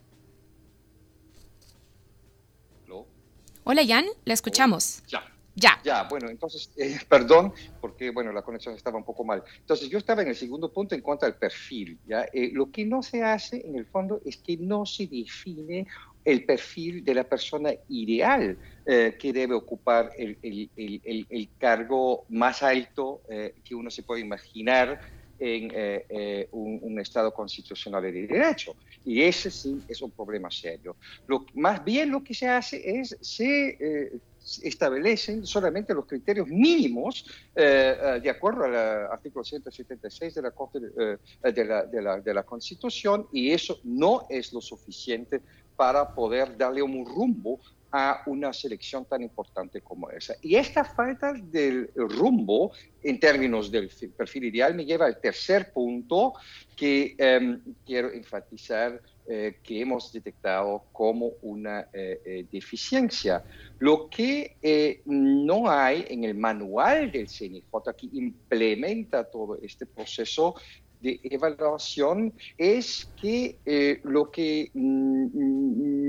Hola 3.68 3.82
Jan, 3.84 4.06
la 4.26 4.36
escuchamos. 4.36 5.02
Ya, 5.08 5.24
Ya. 5.56 5.82
Ya, 5.84 6.04
bueno, 6.04 6.30
entonces, 6.30 6.72
eh, 6.78 7.00
perdón, 7.10 7.52
porque, 7.82 8.12
bueno, 8.12 8.32
la 8.32 8.44
conexión 8.44 8.76
estaba 8.76 9.00
un 9.00 9.04
poco 9.04 9.24
mal. 9.24 9.44
Entonces, 9.62 9.90
yo 9.90 9.98
estaba 9.98 10.22
en 10.22 10.28
el 10.28 10.36
segundo 10.36 10.72
punto 10.72 10.94
en 10.94 11.02
cuanto 11.02 11.26
al 11.26 11.36
perfil, 11.36 11.98
¿ya? 12.06 12.28
Eh, 12.32 12.52
lo 12.54 12.70
que 12.70 12.86
no 12.86 13.02
se 13.02 13.24
hace, 13.24 13.66
en 13.66 13.76
el 13.76 13.88
fondo, 13.88 14.22
es 14.24 14.38
que 14.38 14.56
no 14.58 14.86
se 14.86 15.08
define 15.08 15.88
el 16.24 16.46
perfil 16.46 17.04
de 17.04 17.16
la 17.16 17.24
persona 17.24 17.72
ideal 17.90 18.56
eh, 18.86 19.18
que 19.20 19.34
debe 19.34 19.56
ocupar 19.56 20.12
el, 20.16 20.38
el, 20.44 20.70
el, 20.76 21.26
el 21.28 21.50
cargo 21.58 22.26
más 22.30 22.62
alto 22.62 23.22
que 23.64 23.74
uno 23.74 23.90
se 23.90 24.04
puede 24.04 24.22
imaginar 24.22 25.02
en 25.40 26.48
un, 26.52 26.80
un, 26.82 27.00
Estado 27.00 27.34
constitucional 27.34 28.02
de 28.02 28.12
derecho. 28.12 28.76
Y 29.04 29.22
ese 29.22 29.52
sí 29.52 29.82
es 29.88 30.02
un 30.02 30.12
problema 30.12 30.50
serio. 30.50 30.96
Lo, 31.28 31.46
más 31.54 31.84
bien 31.84 32.10
lo 32.10 32.24
que 32.24 32.34
se 32.34 32.48
hace 32.48 33.00
es, 33.00 33.18
se 33.20 34.20
establecen 34.64 35.46
solamente 35.46 35.94
los 35.94 36.06
criterios 36.06 36.48
mínimos 36.48 37.26
eh, 37.56 37.98
eh, 38.00 38.20
de 38.22 38.30
acuerdo 38.30 38.66
al 38.66 38.76
artículo 39.12 39.44
176 39.44 40.36
de 40.36 40.42
la, 40.42 40.52
Corte, 40.52 40.80
eh, 40.98 41.18
de, 41.52 41.66
la, 41.66 41.86
de, 41.86 42.02
la, 42.02 42.20
de, 42.20 42.34
la, 42.34 42.44
Constitución 42.44 43.28
y 43.34 43.52
eso 43.52 43.80
no 43.84 44.28
es 44.30 44.54
lo 44.54 44.62
suficiente 44.62 45.42
para 45.76 46.14
poder 46.14 46.56
darle 46.58 46.82
un 46.82 47.06
rumbo 47.06 47.60
a 47.98 48.24
una 48.26 48.52
selección 48.52 49.06
tan 49.06 49.22
importante 49.22 49.80
como 49.80 50.10
esa. 50.10 50.36
Y 50.42 50.56
esta 50.56 50.84
falta 50.84 51.32
del 51.32 51.90
rumbo 51.96 52.74
en 53.02 53.20
términos 53.20 53.72
del 53.72 53.90
perfil 54.18 54.46
ideal 54.46 54.76
me 54.76 54.84
lleva 54.84 55.06
al 55.06 55.22
tercer 55.22 55.72
punto 55.72 56.34
que 56.76 57.16
eh, 57.18 57.60
quiero 57.86 58.12
enfatizar 58.12 59.02
eh, 59.28 59.58
que 59.64 59.82
hemos 59.82 60.14
detectado 60.14 60.84
como 60.92 61.32
una 61.42 61.88
eh, 61.92 62.22
eh, 62.24 62.46
deficiencia. 62.52 63.44
Lo 63.80 64.08
que 64.08 64.58
no 65.06 65.68
hay 65.68 66.06
en 66.10 66.26
el 66.26 66.36
manual 66.36 67.12
del 67.12 67.28
CNJ 67.28 67.96
que 67.98 68.08
implementa 68.14 69.24
todo 69.24 69.58
este 69.64 69.88
proceso 69.88 70.54
de 71.02 71.20
evaluación 71.24 72.36
es 72.56 73.10
que 73.20 74.00
lo 74.04 74.30
que 74.30 74.70
mm, 74.76 75.55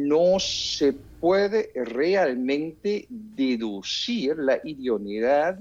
no 0.08 0.38
se 0.38 0.92
puede 1.20 1.70
realmente 1.74 3.06
deducir 3.08 4.36
la 4.36 4.60
idoneidad 4.64 5.58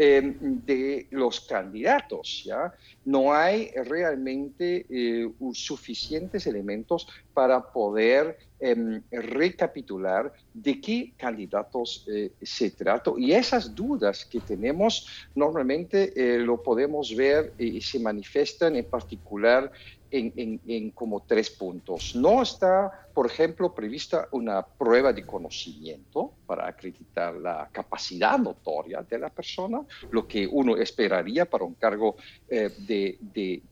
Em, 0.00 0.36
de 0.64 1.08
los 1.10 1.40
candidatos. 1.40 2.44
¿ya? 2.44 2.72
No 3.04 3.34
hay 3.34 3.72
realmente 3.74 4.86
eh, 4.88 5.28
suficientes 5.52 6.46
elementos 6.46 7.08
para 7.34 7.60
poder 7.60 8.38
em, 8.60 9.02
recapitular 9.10 10.32
de 10.54 10.80
qué 10.80 11.14
candidatos 11.16 12.06
eh, 12.06 12.30
se 12.40 12.70
trata. 12.70 13.10
Y 13.18 13.32
esas 13.32 13.74
dudas 13.74 14.24
que 14.24 14.38
tenemos 14.38 15.04
normalmente 15.34 16.12
eh, 16.14 16.38
lo 16.38 16.62
podemos 16.62 17.12
ver 17.16 17.54
y 17.58 17.80
se 17.80 17.98
manifiestan 17.98 18.76
en 18.76 18.84
particular 18.84 19.72
en, 20.10 20.90
como 20.90 21.20
tres 21.20 21.50
puntos. 21.50 22.14
No 22.14 22.42
está, 22.42 23.08
por 23.14 23.26
ejemplo, 23.26 23.74
prevista 23.74 24.28
una 24.32 24.62
prueba 24.62 25.12
de 25.12 25.26
conocimiento 25.26 26.32
para 26.46 26.66
acreditar 26.68 27.34
la 27.34 27.68
capacidad 27.72 28.38
notoria 28.38 29.02
de 29.02 29.18
la 29.18 29.28
persona, 29.28 29.82
lo 30.10 30.26
que 30.26 30.46
uno 30.46 30.76
esperaría 30.76 31.44
para 31.44 31.64
un 31.64 31.74
cargo 31.74 32.16
eh, 32.48 32.70
de, 32.86 33.18
de, 33.20 33.62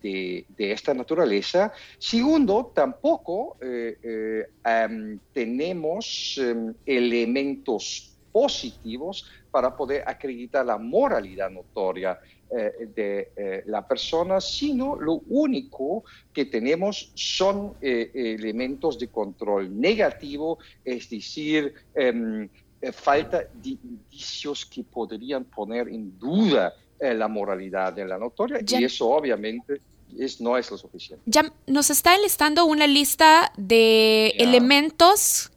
de, 0.48 0.72
esta 0.72 0.92
naturaleza. 0.94 1.72
Segundo, 1.98 2.72
tampoco 2.74 3.56
eh, 3.60 3.98
eh, 4.02 5.18
tenemos 5.32 6.38
em, 6.38 6.74
elementos 6.84 8.16
positivos 8.32 9.24
para 9.50 9.74
poder 9.74 10.04
acreditar 10.06 10.66
la 10.66 10.76
moralidad 10.76 11.48
notoria 11.48 12.20
eh, 12.48 12.88
de 12.94 13.32
eh, 13.36 13.62
la 13.66 13.86
persona, 13.86 14.40
sino 14.40 14.94
lo 14.94 15.14
único 15.28 16.04
que 16.32 16.44
tenemos 16.44 17.10
son 17.14 17.74
eh, 17.80 18.12
elementos 18.14 19.00
de 19.00 19.08
control. 19.08 19.78
Negativo, 19.78 20.58
es 20.84 21.10
decir, 21.10 21.74
em, 21.92 22.48
falta 22.92 23.38
de 23.52 23.70
indicios 23.70 24.64
que 24.64 24.84
podrían 24.84 25.44
poner 25.44 25.88
en 25.88 26.16
duda 26.18 26.72
la 27.00 27.26
moralidad 27.26 27.92
de 27.92 28.06
la 28.06 28.16
notoria 28.16 28.60
y 28.66 28.84
eso 28.84 29.08
obviamente 29.10 29.80
es, 30.16 30.40
no 30.40 30.56
es 30.56 30.70
lo 30.70 30.78
suficiente. 30.78 31.22
Ya 31.26 31.52
nos 31.66 31.90
está 31.90 32.14
enlistando 32.14 32.64
una 32.64 32.86
lista 32.86 33.52
de 33.56 34.28
elementos 34.38 35.50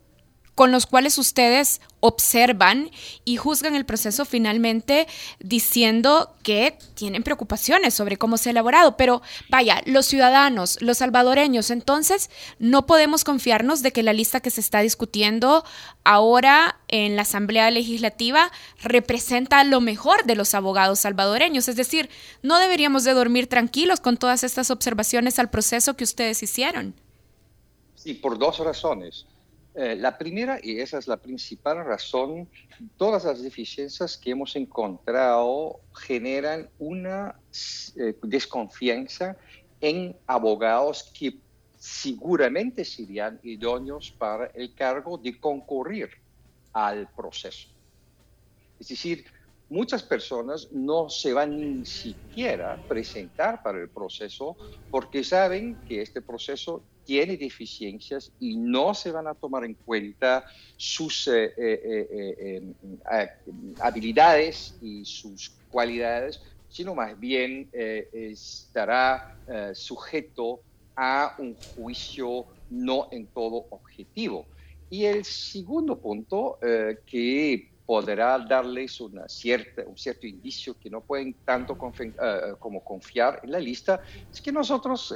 con 0.59 0.73
los 0.73 0.87
cuales 0.87 1.17
ustedes 1.17 1.79
observan 2.01 2.91
y 3.23 3.37
juzgan 3.37 3.75
el 3.75 3.85
proceso 3.85 4.25
finalmente 4.25 5.07
diciendo 5.39 6.35
que 6.43 6.77
tienen 6.95 7.23
preocupaciones 7.23 7.93
sobre 7.93 8.17
cómo 8.17 8.37
se 8.37 8.49
ha 8.49 8.51
elaborado. 8.51 8.97
Pero 8.97 9.21
vaya, 9.47 9.81
los 9.85 10.07
ciudadanos, 10.07 10.81
los 10.81 10.97
salvadoreños, 10.97 11.69
entonces 11.69 12.29
no 12.59 12.85
podemos 12.85 13.23
confiarnos 13.23 13.81
de 13.81 13.93
que 13.93 14.03
la 14.03 14.11
lista 14.11 14.41
que 14.41 14.49
se 14.49 14.59
está 14.59 14.81
discutiendo 14.81 15.63
ahora 16.03 16.81
en 16.89 17.15
la 17.15 17.21
Asamblea 17.21 17.71
Legislativa 17.71 18.51
representa 18.83 19.63
lo 19.63 19.79
mejor 19.79 20.25
de 20.25 20.35
los 20.35 20.53
abogados 20.53 20.99
salvadoreños. 20.99 21.69
Es 21.69 21.77
decir, 21.77 22.09
no 22.41 22.59
deberíamos 22.59 23.05
de 23.05 23.13
dormir 23.13 23.47
tranquilos 23.47 24.01
con 24.01 24.17
todas 24.17 24.43
estas 24.43 24.71
observaciones 24.71 25.39
al 25.39 25.49
proceso 25.49 25.95
que 25.95 26.03
ustedes 26.03 26.43
hicieron. 26.43 26.95
Sí, 27.95 28.13
por 28.13 28.37
dos 28.37 28.59
razones. 28.59 29.25
Eh, 29.75 29.95
la 29.95 30.17
primera, 30.17 30.59
y 30.61 30.79
esa 30.79 30.97
es 30.97 31.07
la 31.07 31.17
principal 31.17 31.85
razón, 31.85 32.49
todas 32.97 33.23
las 33.23 33.41
deficiencias 33.41 34.17
que 34.17 34.31
hemos 34.31 34.55
encontrado 34.55 35.81
generan 35.93 36.69
una 36.79 37.39
eh, 37.95 38.15
desconfianza 38.23 39.37
en 39.79 40.17
abogados 40.25 41.11
que 41.13 41.39
seguramente 41.77 42.83
serían 42.83 43.39
idóneos 43.43 44.11
para 44.17 44.47
el 44.47 44.73
cargo 44.73 45.17
de 45.17 45.39
concurrir 45.39 46.09
al 46.73 47.07
proceso. 47.15 47.69
Es 48.79 48.87
decir, 48.87 49.25
muchas 49.69 50.03
personas 50.03 50.67
no 50.71 51.09
se 51.09 51.31
van 51.31 51.57
ni 51.57 51.85
siquiera 51.85 52.73
a 52.73 52.87
presentar 52.87 53.61
para 53.63 53.79
el 53.79 53.89
proceso 53.89 54.57
porque 54.89 55.23
saben 55.23 55.79
que 55.85 56.01
este 56.01 56.21
proceso 56.21 56.83
tiene 57.09 57.37
deficiencias 57.37 58.31
y 58.37 58.55
no 58.55 58.93
se 58.93 59.11
van 59.11 59.25
a 59.25 59.33
tomar 59.33 59.65
en 59.65 59.73
cuenta 59.73 60.45
sus 60.77 61.27
eh, 61.27 61.51
eh, 61.57 62.61
eh, 63.09 63.29
habilidades 63.79 64.77
y 64.79 65.03
sus 65.05 65.57
cualidades, 65.67 66.39
sino 66.67 66.93
más 66.93 67.19
bien 67.19 67.67
estará 67.73 69.23
sujeto 69.73 70.61
a 70.95 71.33
un 71.39 71.55
juicio 71.55 72.45
no 72.69 73.07
en 73.11 73.25
todo 73.29 73.65
objetivo. 73.71 74.45
Y 74.87 75.05
el 75.05 75.25
segundo 75.25 75.99
punto 75.99 76.59
que 76.61 77.71
podrá 77.87 78.37
darles 78.37 79.01
una 79.01 79.27
cierta, 79.27 79.81
un 79.87 79.97
cierto 79.97 80.27
indicio 80.27 80.75
que 80.75 80.91
no 80.91 81.01
pueden 81.01 81.39
tanto 81.43 81.75
como 81.75 82.83
confiar 82.83 83.39
en 83.41 83.51
la 83.51 83.59
lista, 83.59 83.99
es 84.31 84.39
que 84.39 84.51
nosotros 84.51 85.11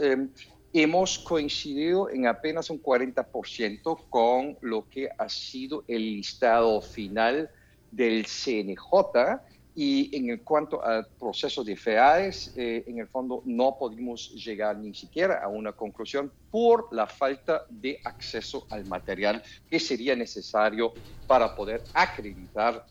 hemos 0.73 1.19
coincidido 1.19 2.09
en 2.09 2.25
apenas 2.25 2.69
un 2.71 2.81
40% 2.81 4.09
con 4.09 4.57
lo 4.61 4.89
que 4.89 5.09
ha 5.17 5.29
sido 5.29 5.83
el 5.87 6.01
listado 6.01 6.81
final 6.81 7.49
del 7.91 8.25
CNJ 8.25 9.39
y 9.75 10.15
en 10.15 10.37
cuanto 10.39 10.83
al 10.83 11.07
proceso 11.19 11.63
de 11.63 11.75
FEADES, 11.75 12.53
eh, 12.57 12.83
en 12.87 12.99
el 12.99 13.07
fondo 13.07 13.41
no 13.45 13.75
pudimos 13.77 14.31
llegar 14.33 14.77
ni 14.77 14.93
siquiera 14.93 15.43
a 15.43 15.47
una 15.47 15.71
conclusión 15.71 16.31
por 16.51 16.89
la 16.91 17.07
falta 17.07 17.65
de 17.69 17.99
acceso 18.03 18.67
al 18.69 18.85
material 18.85 19.41
que 19.69 19.79
sería 19.79 20.15
necesario 20.15 20.93
para 21.27 21.55
poder 21.55 21.83
acreditar 21.93 22.85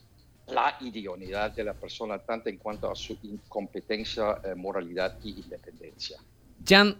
la 0.47 0.75
idoneidad 0.81 1.51
de 1.51 1.63
la 1.63 1.73
persona, 1.73 2.19
tanto 2.19 2.49
en 2.49 2.57
cuanto 2.57 2.91
a 2.91 2.95
su 2.95 3.17
incompetencia, 3.23 4.41
eh, 4.43 4.53
moralidad 4.55 5.17
y 5.23 5.39
independencia. 5.39 6.17
Jan, 6.65 6.97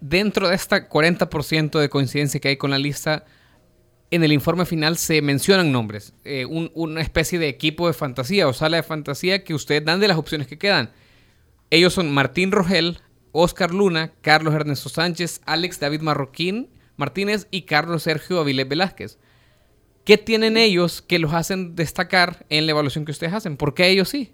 dentro 0.00 0.48
de 0.48 0.54
esta 0.54 0.88
40% 0.88 1.78
de 1.78 1.88
coincidencia 1.88 2.40
que 2.40 2.48
hay 2.48 2.56
con 2.56 2.70
la 2.70 2.78
lista, 2.78 3.24
en 4.10 4.22
el 4.22 4.32
informe 4.32 4.66
final 4.66 4.96
se 4.96 5.20
mencionan 5.22 5.72
nombres, 5.72 6.14
eh, 6.24 6.46
una 6.46 7.00
especie 7.00 7.38
de 7.38 7.48
equipo 7.48 7.86
de 7.88 7.92
fantasía 7.92 8.46
o 8.46 8.52
sala 8.52 8.76
de 8.76 8.82
fantasía 8.82 9.42
que 9.42 9.54
ustedes 9.54 9.84
dan 9.84 10.00
de 10.00 10.08
las 10.08 10.16
opciones 10.16 10.46
que 10.46 10.58
quedan. 10.58 10.90
Ellos 11.70 11.92
son 11.92 12.12
Martín 12.12 12.52
Rogel, 12.52 13.00
Oscar 13.32 13.74
Luna, 13.74 14.12
Carlos 14.22 14.54
Ernesto 14.54 14.88
Sánchez, 14.88 15.40
Alex 15.44 15.80
David 15.80 16.00
Marroquín 16.00 16.70
Martínez 16.96 17.46
y 17.50 17.62
Carlos 17.62 18.04
Sergio 18.04 18.40
Avilés 18.40 18.68
Velázquez. 18.68 19.18
¿Qué 20.04 20.18
tienen 20.18 20.56
ellos 20.56 21.02
que 21.02 21.18
los 21.18 21.34
hacen 21.34 21.74
destacar 21.74 22.46
en 22.48 22.66
la 22.66 22.72
evaluación 22.72 23.04
que 23.04 23.10
ustedes 23.10 23.32
hacen? 23.32 23.56
¿Por 23.56 23.74
qué 23.74 23.88
ellos 23.88 24.08
sí? 24.08 24.32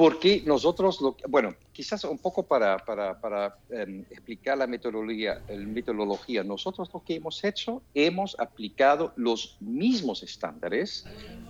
Porque 0.00 0.42
nosotros, 0.46 0.98
lo, 1.02 1.14
bueno, 1.28 1.54
quizás 1.72 2.04
un 2.04 2.16
poco 2.16 2.42
para, 2.46 2.78
para, 2.78 3.20
para 3.20 3.58
em, 3.68 4.00
explicar 4.08 4.56
la 4.56 4.66
metodología, 4.66 5.42
el 5.46 5.66
metodología, 5.66 6.42
nosotros 6.42 6.88
lo 6.94 7.04
que 7.04 7.16
hemos 7.16 7.44
hecho, 7.44 7.82
hemos 7.92 8.34
aplicado 8.40 9.12
los 9.16 9.58
mismos 9.60 10.22
estándares 10.22 11.04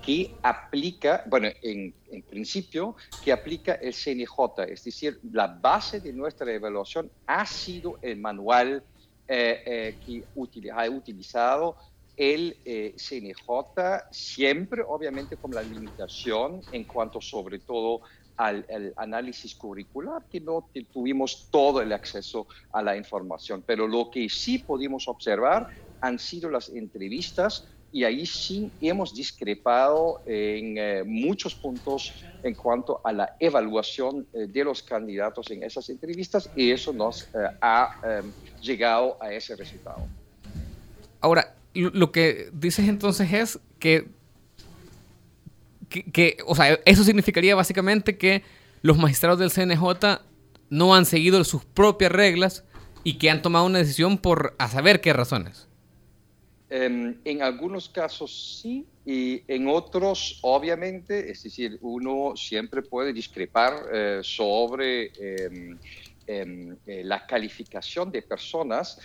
que 0.04 0.36
aplica, 0.42 1.22
bueno, 1.28 1.46
en, 1.62 1.94
principio, 2.28 2.96
que 3.22 3.30
aplica 3.30 3.74
el 3.74 3.94
CNJ, 3.94 4.64
es 4.66 4.82
decir, 4.82 5.20
la 5.30 5.46
base 5.46 6.00
de 6.00 6.12
nuestra 6.12 6.52
evaluación 6.52 7.08
ha 7.26 7.46
sido 7.46 8.00
el 8.02 8.18
manual 8.18 8.82
eh, 9.28 9.62
eh, 9.64 10.00
que 10.04 10.24
ha 10.72 10.90
utilizado 10.90 11.76
el 12.20 12.58
eh, 12.66 12.94
CNJ, 12.98 14.08
siempre 14.10 14.82
obviamente 14.86 15.38
con 15.38 15.54
la 15.54 15.62
limitación 15.62 16.60
en 16.70 16.84
cuanto 16.84 17.20
sobre 17.20 17.60
todo 17.60 18.02
al, 18.40 18.94
análisis 18.96 19.54
curricular, 19.54 20.22
que 20.30 20.40
no 20.40 20.66
tuvimos 20.92 21.48
todo 21.50 21.82
el 21.82 21.92
acceso 21.92 22.46
a 22.72 22.82
la 22.82 22.96
información. 22.96 23.62
Pero 23.66 23.86
lo 23.86 24.10
que 24.10 24.28
sí 24.30 24.58
pudimos 24.58 25.08
observar 25.08 25.68
han 26.00 26.18
sido 26.18 26.48
las 26.48 26.70
entrevistas 26.70 27.66
y 27.92 28.04
ahí 28.04 28.24
sí 28.24 28.70
hemos 28.80 29.14
discrepado 29.14 30.22
en 30.24 30.78
eh, 30.78 31.02
muchos 31.04 31.54
puntos 31.54 32.14
en 32.42 32.54
cuanto 32.54 33.00
a 33.04 33.12
la 33.12 33.36
evaluación 33.40 34.26
eh, 34.32 34.46
de 34.48 34.64
los 34.64 34.82
candidatos 34.82 35.50
en 35.50 35.62
esas 35.62 35.90
entrevistas 35.90 36.48
y 36.56 36.70
eso 36.70 36.92
nos 36.92 37.24
eh, 37.24 37.28
ha 37.60 38.00
em, 38.04 38.32
llegado 38.62 39.18
a 39.20 39.32
ese 39.34 39.56
resultado. 39.56 40.06
Ahora, 41.20 41.54
lo 41.74 42.10
que 42.10 42.48
dices 42.52 42.88
entonces 42.88 43.32
es 43.32 43.58
que, 43.78 44.08
que, 45.90 46.38
o 46.46 46.54
sea, 46.54 46.78
eso 46.84 47.04
significaría 47.04 47.54
básicamente 47.54 48.16
que 48.16 48.42
los 48.82 48.96
magistrados 48.96 49.38
del 49.38 49.50
CNJ 49.50 50.22
no 50.70 50.94
han 50.94 51.04
seguido 51.04 51.42
sus 51.44 51.64
propias 51.64 52.12
reglas 52.12 52.64
y 53.04 53.18
que 53.18 53.30
han 53.30 53.42
tomado 53.42 53.66
una 53.66 53.78
decisión 53.78 54.18
por 54.18 54.54
a 54.58 54.68
saber 54.68 55.00
qué 55.00 55.12
razones. 55.12 55.66
Em, 56.72 57.16
en 57.24 57.42
algunos 57.42 57.88
casos 57.88 58.60
sí 58.62 58.86
y 59.04 59.42
en 59.48 59.66
otros 59.66 60.38
obviamente, 60.42 61.30
es 61.30 61.42
decir, 61.42 61.78
uno 61.82 62.34
siempre 62.36 62.80
puede 62.80 63.12
discrepar 63.12 63.86
eh, 63.92 64.20
sobre 64.22 65.10
em, 65.18 65.76
la 66.86 67.26
calificación 67.26 68.12
de 68.12 68.22
personas, 68.22 69.00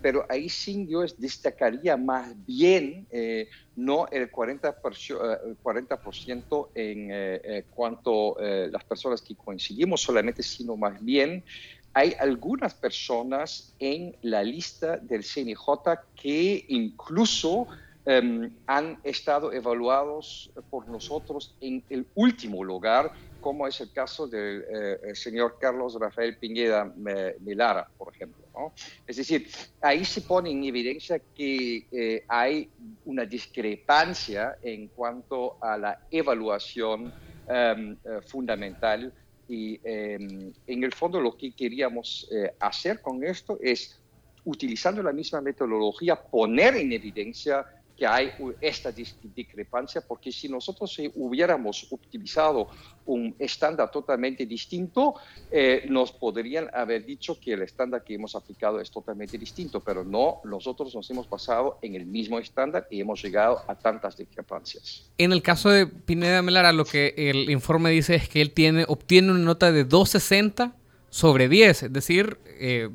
pero 0.00 0.24
ahí 0.28 0.48
sí 0.48 0.86
yo 0.88 1.02
destacaría 1.18 1.96
más 1.96 2.34
bien 2.44 3.06
eh, 3.10 3.48
no 3.74 4.06
el 4.10 4.30
40%, 4.30 5.56
40 5.62 6.00
en 6.74 7.64
cuanto 7.70 8.38
a 8.38 8.42
las 8.68 8.84
personas 8.84 9.22
que 9.22 9.34
coincidimos 9.34 10.00
solamente, 10.00 10.42
sino 10.42 10.76
más 10.76 11.02
bien 11.02 11.44
hay 11.94 12.14
algunas 12.18 12.74
personas 12.74 13.74
en 13.78 14.16
la 14.22 14.42
lista 14.42 14.96
del 14.96 15.22
CNJ 15.22 15.98
que 16.14 16.64
incluso 16.68 17.66
em, 18.04 18.50
han 18.66 18.98
estado 19.04 19.52
evaluados 19.52 20.50
por 20.70 20.88
nosotros 20.88 21.56
en 21.60 21.84
el 21.90 22.08
último 22.14 22.64
lugar, 22.64 23.12
como 23.42 23.66
es 23.66 23.78
el 23.82 23.92
caso 23.92 24.26
del 24.26 24.64
eh, 24.70 25.14
señor 25.14 25.58
Carlos 25.60 25.98
Rafael 26.00 26.38
Piñeda 26.38 26.90
Milara, 27.40 27.86
por 27.98 28.14
ejemplo. 28.14 28.42
Es 29.06 29.16
decir, 29.16 29.48
ahí 29.80 30.04
se 30.04 30.22
pone 30.22 30.50
en 30.50 30.64
evidencia 30.64 31.20
que 31.34 31.86
eh, 31.90 32.24
hay 32.28 32.68
una 33.04 33.24
discrepancia 33.24 34.56
en 34.62 34.88
cuanto 34.88 35.56
a 35.60 35.76
la 35.76 36.06
evaluación 36.10 37.12
em, 37.48 37.92
eh, 37.92 38.20
fundamental 38.26 39.12
y 39.48 39.80
em, 39.82 40.52
en 40.66 40.84
el 40.84 40.92
fondo 40.92 41.20
lo 41.20 41.36
que 41.36 41.52
queríamos 41.52 42.28
eh, 42.30 42.54
hacer 42.60 43.00
con 43.00 43.24
esto 43.24 43.58
es, 43.60 43.98
utilizando 44.44 45.02
la 45.02 45.12
misma 45.12 45.40
metodología, 45.40 46.16
poner 46.16 46.76
en 46.76 46.92
evidencia 46.92 47.64
que 48.02 48.06
hay 48.08 48.32
esta 48.60 48.90
discrepancia, 48.90 50.00
porque 50.00 50.32
si 50.32 50.48
nosotros 50.48 51.00
hubiéramos 51.14 51.86
utilizado 51.88 52.66
un 53.06 53.32
estándar 53.38 53.92
totalmente 53.92 54.44
distinto, 54.44 55.14
eh, 55.52 55.86
nos 55.88 56.10
podrían 56.10 56.68
haber 56.74 57.06
dicho 57.06 57.38
que 57.38 57.52
el 57.52 57.62
estándar 57.62 58.02
que 58.02 58.14
hemos 58.14 58.34
aplicado 58.34 58.80
es 58.80 58.90
totalmente 58.90 59.38
distinto, 59.38 59.78
pero 59.78 60.02
no, 60.02 60.40
nosotros 60.42 60.92
nos 60.96 61.08
hemos 61.12 61.30
basado 61.30 61.78
en 61.80 61.94
el 61.94 62.04
mismo 62.04 62.40
estándar 62.40 62.88
y 62.90 63.00
hemos 63.00 63.22
llegado 63.22 63.62
a 63.68 63.76
tantas 63.76 64.16
discrepancias. 64.16 65.08
En 65.16 65.30
el 65.30 65.40
caso 65.40 65.70
de 65.70 65.86
Pineda 65.86 66.42
Melara, 66.42 66.72
lo 66.72 66.84
que 66.84 67.14
el 67.16 67.50
informe 67.50 67.90
dice 67.90 68.16
es 68.16 68.28
que 68.28 68.42
él 68.42 68.50
tiene, 68.50 68.84
obtiene 68.88 69.30
una 69.30 69.44
nota 69.44 69.70
de 69.70 69.84
260 69.84 70.74
sobre 71.08 71.48
10, 71.48 71.84
es 71.84 71.92
decir, 71.92 72.36
eh, 72.46 72.88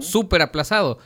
súper 0.00 0.42
aplazado. 0.42 0.98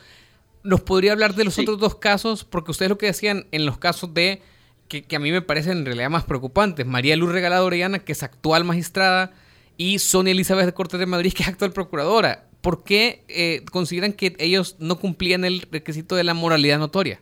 ¿Nos 0.63 0.81
podría 0.81 1.11
hablar 1.11 1.35
de 1.35 1.43
los 1.43 1.59
otros 1.59 1.77
dos 1.77 1.95
casos? 1.95 2.45
Porque 2.45 2.71
ustedes 2.71 2.89
lo 2.89 2.97
que 2.97 3.07
decían 3.07 3.47
en 3.51 3.65
los 3.65 3.77
casos 3.77 4.13
de, 4.13 4.41
que, 4.87 5.05
a 5.15 5.19
mí 5.19 5.31
me 5.31 5.41
parecen 5.41 5.79
en 5.79 5.85
realidad 5.85 6.09
más 6.09 6.23
preocupantes, 6.23 6.85
María 6.85 7.17
Luz 7.17 7.31
Regalado 7.31 7.65
Orellana, 7.65 7.99
que 7.99 8.13
es 8.13 8.23
actual 8.23 8.63
magistrada, 8.63 9.33
y 9.75 9.99
Sonia 9.99 10.31
Elizabeth 10.31 10.65
de 10.65 10.73
Cortes 10.73 10.99
de 10.99 11.05
Madrid, 11.05 11.33
que 11.35 11.43
es 11.43 11.49
actual 11.49 11.73
procuradora. 11.73 12.47
¿Por 12.61 12.83
qué 12.83 13.25
eh, 13.27 13.65
consideran 13.71 14.13
que 14.13 14.35
ellos 14.39 14.77
no 14.79 14.99
cumplían 14.99 15.43
el 15.43 15.61
requisito 15.69 16.15
de 16.15 16.23
la 16.23 16.33
moralidad 16.33 16.79
notoria? 16.79 17.19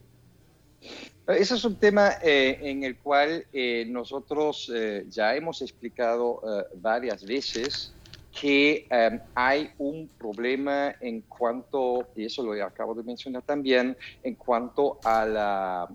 Ese 1.28 1.56
es 1.56 1.64
un 1.64 1.78
tema 1.78 2.12
eh, 2.22 2.60
en 2.62 2.84
el 2.84 2.98
cual 2.98 3.46
eh, 3.54 3.86
nosotros 3.88 4.72
ya 5.10 5.36
hemos 5.36 5.62
explicado 5.62 6.42
varias 6.76 7.26
veces 7.26 7.94
que 8.32 8.88
em, 8.90 9.20
hay 9.36 9.72
un 9.78 10.10
problema 10.18 10.96
en 11.02 11.22
cuanto, 11.22 12.08
y 12.16 12.26
eso 12.26 12.44
lo 12.44 12.64
acabo 12.64 12.94
de 12.96 13.04
mencionar 13.04 13.44
también, 13.44 13.98
en 14.24 14.36
cuanto 14.36 15.00
a 15.04 15.26
la, 15.26 15.90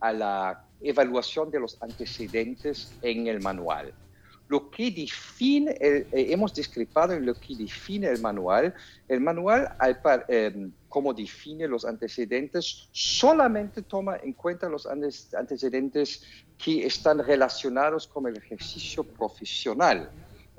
a, 0.00 0.12
la 0.12 0.64
evaluación 0.80 1.50
de 1.50 1.60
los 1.60 1.82
antecedentes 1.82 2.94
en 3.02 3.26
el 3.26 3.40
manual. 3.40 3.92
Lo 4.48 4.70
que 4.70 4.90
define, 4.90 5.76
eh, 5.80 6.06
hemos 6.12 6.54
discrepado 6.54 7.12
en 7.12 7.24
lo 7.24 7.34
que 7.34 7.54
define 7.54 8.08
el 8.08 8.20
manual. 8.20 8.74
El 9.06 9.20
manual, 9.20 9.76
em, 10.26 10.72
como 10.88 11.14
define 11.14 11.68
los 11.68 11.84
antecedentes, 11.84 12.88
solamente 12.90 13.82
toma 13.82 14.16
en 14.16 14.32
cuenta 14.32 14.68
los 14.68 14.86
antecedentes 14.86 16.24
que 16.58 16.84
están 16.84 17.18
relacionados 17.18 18.08
con 18.08 18.26
el 18.26 18.36
ejercicio 18.36 19.04
profesional 19.04 20.10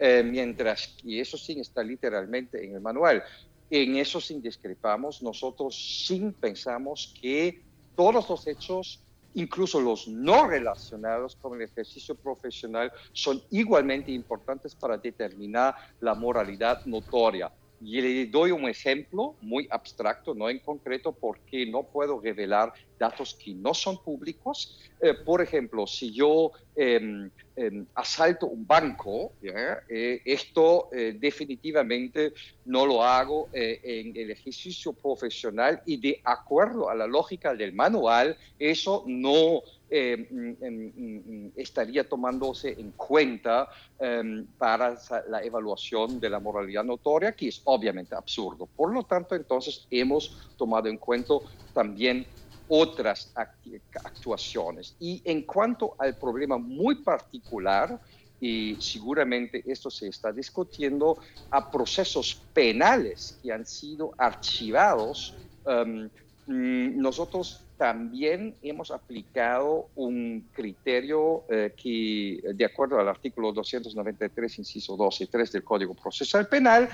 eh, 0.03 0.23
mientras, 0.23 0.97
y 1.03 1.19
eso 1.19 1.37
sí 1.37 1.59
está 1.59 1.83
literalmente 1.83 2.65
en 2.65 2.73
el 2.73 2.81
manual, 2.81 3.23
en 3.69 3.97
eso 3.97 4.19
sí 4.19 4.39
discrepamos, 4.41 5.21
nosotros 5.21 6.03
sí 6.07 6.35
pensamos 6.39 7.13
que 7.21 7.61
todos 7.95 8.27
los 8.27 8.47
hechos, 8.47 9.05
incluso 9.35 9.79
los 9.79 10.07
no 10.07 10.47
relacionados 10.47 11.35
con 11.35 11.55
el 11.55 11.67
ejercicio 11.69 12.15
profesional, 12.15 12.91
son 13.13 13.43
igualmente 13.51 14.11
importantes 14.11 14.73
para 14.73 14.97
determinar 14.97 15.75
la 15.99 16.15
moralidad 16.15 16.83
notoria. 16.85 17.53
Y 17.79 18.01
le 18.01 18.25
doy 18.25 18.49
un 18.49 18.67
ejemplo 18.67 19.37
muy 19.39 19.67
abstracto, 19.69 20.33
no 20.33 20.49
en 20.49 20.61
concreto, 20.61 21.13
porque 21.13 21.67
no 21.67 21.83
puedo 21.83 22.19
revelar 22.19 22.73
datos 23.01 23.33
que 23.33 23.53
no 23.53 23.73
son 23.73 23.97
públicos. 24.03 24.79
Eh, 25.01 25.15
por 25.15 25.41
ejemplo, 25.41 25.87
si 25.87 26.13
yo 26.13 26.51
em, 26.75 27.29
em, 27.55 27.85
asalto 27.95 28.45
un 28.45 28.65
banco, 28.65 29.33
eh, 29.41 30.21
esto 30.23 30.89
eh, 30.93 31.17
definitivamente 31.19 32.33
no 32.65 32.85
lo 32.85 33.03
hago 33.03 33.49
en 33.51 34.15
el 34.15 34.29
ejercicio 34.31 34.93
profesional 34.93 35.81
y 35.85 35.97
de 35.97 36.21
acuerdo 36.23 36.89
a 36.89 36.95
la 36.95 37.07
lógica 37.07 37.55
del 37.55 37.73
manual, 37.73 38.37
eso 38.59 39.03
no 39.07 39.61
mm, 39.89 41.47
estaría 41.55 42.07
tomándose 42.07 42.69
en 42.79 42.91
cuenta 42.91 43.67
em, 43.99 44.45
para 44.57 44.95
la 45.27 45.43
evaluación 45.43 46.19
de 46.19 46.29
la 46.29 46.39
moralidad 46.39 46.83
notoria, 46.83 47.31
que 47.33 47.47
es 47.47 47.61
obviamente 47.65 48.15
absurdo. 48.15 48.67
Por 48.67 48.93
lo 48.93 49.03
tanto, 49.03 49.35
entonces 49.35 49.87
hemos 49.89 50.53
tomado 50.55 50.87
en 50.87 50.97
cuenta 50.97 51.33
también 51.73 52.25
otras 52.73 53.33
actuaciones. 53.35 54.95
Y 54.97 55.21
en 55.25 55.41
cuanto 55.41 55.93
al 55.99 56.15
problema 56.15 56.57
muy 56.57 56.95
particular, 56.95 57.99
y 58.39 58.77
seguramente 58.79 59.61
esto 59.67 59.91
se 59.91 60.07
está 60.07 60.31
discutiendo, 60.31 61.17
a 61.49 61.69
procesos 61.69 62.41
penales 62.53 63.37
que 63.43 63.51
han 63.51 63.65
sido 63.65 64.13
archivados, 64.17 65.35
em, 65.67 66.09
nosotros 66.47 67.61
también 67.77 68.55
hemos 68.61 68.89
aplicado 68.91 69.89
un 69.95 70.47
criterio 70.53 71.43
eh, 71.49 71.73
que, 71.75 72.41
de 72.53 72.65
acuerdo 72.65 72.97
al 72.99 73.09
artículo 73.09 73.51
293, 73.51 74.59
inciso 74.59 74.95
2 74.95 75.21
y 75.21 75.27
3 75.27 75.51
del 75.51 75.63
Código 75.65 75.93
Procesal 75.93 76.47
Penal, 76.47 76.87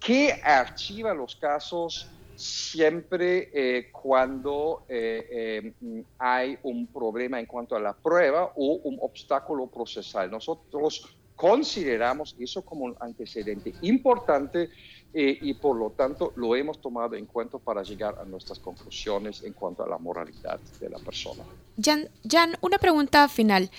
que 0.00 0.40
archiva 0.42 1.12
los 1.12 1.36
casos 1.36 2.08
siempre 2.38 3.50
eh, 3.52 3.90
cuando 3.90 4.84
eh, 4.88 5.72
hay 6.18 6.56
un 6.62 6.86
problema 6.86 7.40
en 7.40 7.46
cuanto 7.46 7.74
a 7.74 7.80
la 7.80 7.92
prueba 7.92 8.52
o 8.54 8.80
un 8.84 8.98
obstáculo 9.00 9.66
procesal. 9.66 10.30
Nosotros 10.30 11.18
consideramos 11.34 12.36
eso 12.38 12.62
como 12.62 12.84
un 12.84 12.96
antecedente 13.00 13.72
importante 13.82 14.70
eh, 15.12 15.38
y 15.40 15.54
por 15.54 15.76
lo 15.76 15.90
tanto 15.90 16.32
lo 16.36 16.54
hemos 16.54 16.80
tomado 16.80 17.16
en 17.16 17.26
cuenta 17.26 17.58
para 17.58 17.82
llegar 17.82 18.16
a 18.20 18.24
nuestras 18.24 18.58
conclusiones 18.58 19.42
en 19.42 19.52
cuanto 19.52 19.82
a 19.82 19.88
la 19.88 19.98
moralidad 19.98 20.60
de 20.80 20.90
la 20.90 20.98
persona. 20.98 21.42
Jan, 21.82 22.08
Jan 22.28 22.56
una 22.60 22.78
pregunta 22.78 23.26
final. 23.28 23.70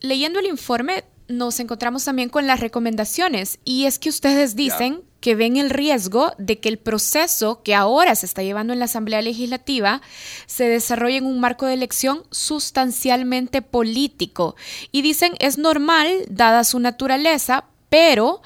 Leyendo 0.00 0.40
el 0.40 0.46
informe 0.46 1.04
nos 1.28 1.60
encontramos 1.60 2.04
también 2.04 2.28
con 2.28 2.46
las 2.46 2.60
recomendaciones 2.60 3.60
y 3.64 3.84
es 3.84 3.98
que 3.98 4.08
ustedes 4.08 4.56
dicen 4.56 5.04
que 5.20 5.34
ven 5.34 5.56
el 5.56 5.70
riesgo 5.70 6.32
de 6.38 6.58
que 6.58 6.68
el 6.68 6.78
proceso 6.78 7.62
que 7.62 7.74
ahora 7.74 8.14
se 8.14 8.26
está 8.26 8.42
llevando 8.42 8.72
en 8.72 8.78
la 8.78 8.84
Asamblea 8.84 9.22
Legislativa 9.22 10.00
se 10.46 10.68
desarrolle 10.68 11.16
en 11.16 11.26
un 11.26 11.40
marco 11.40 11.66
de 11.66 11.74
elección 11.74 12.22
sustancialmente 12.30 13.62
político. 13.62 14.54
Y 14.92 15.02
dicen 15.02 15.34
es 15.40 15.58
normal, 15.58 16.24
dada 16.28 16.64
su 16.64 16.78
naturaleza, 16.78 17.64
pero 17.88 18.42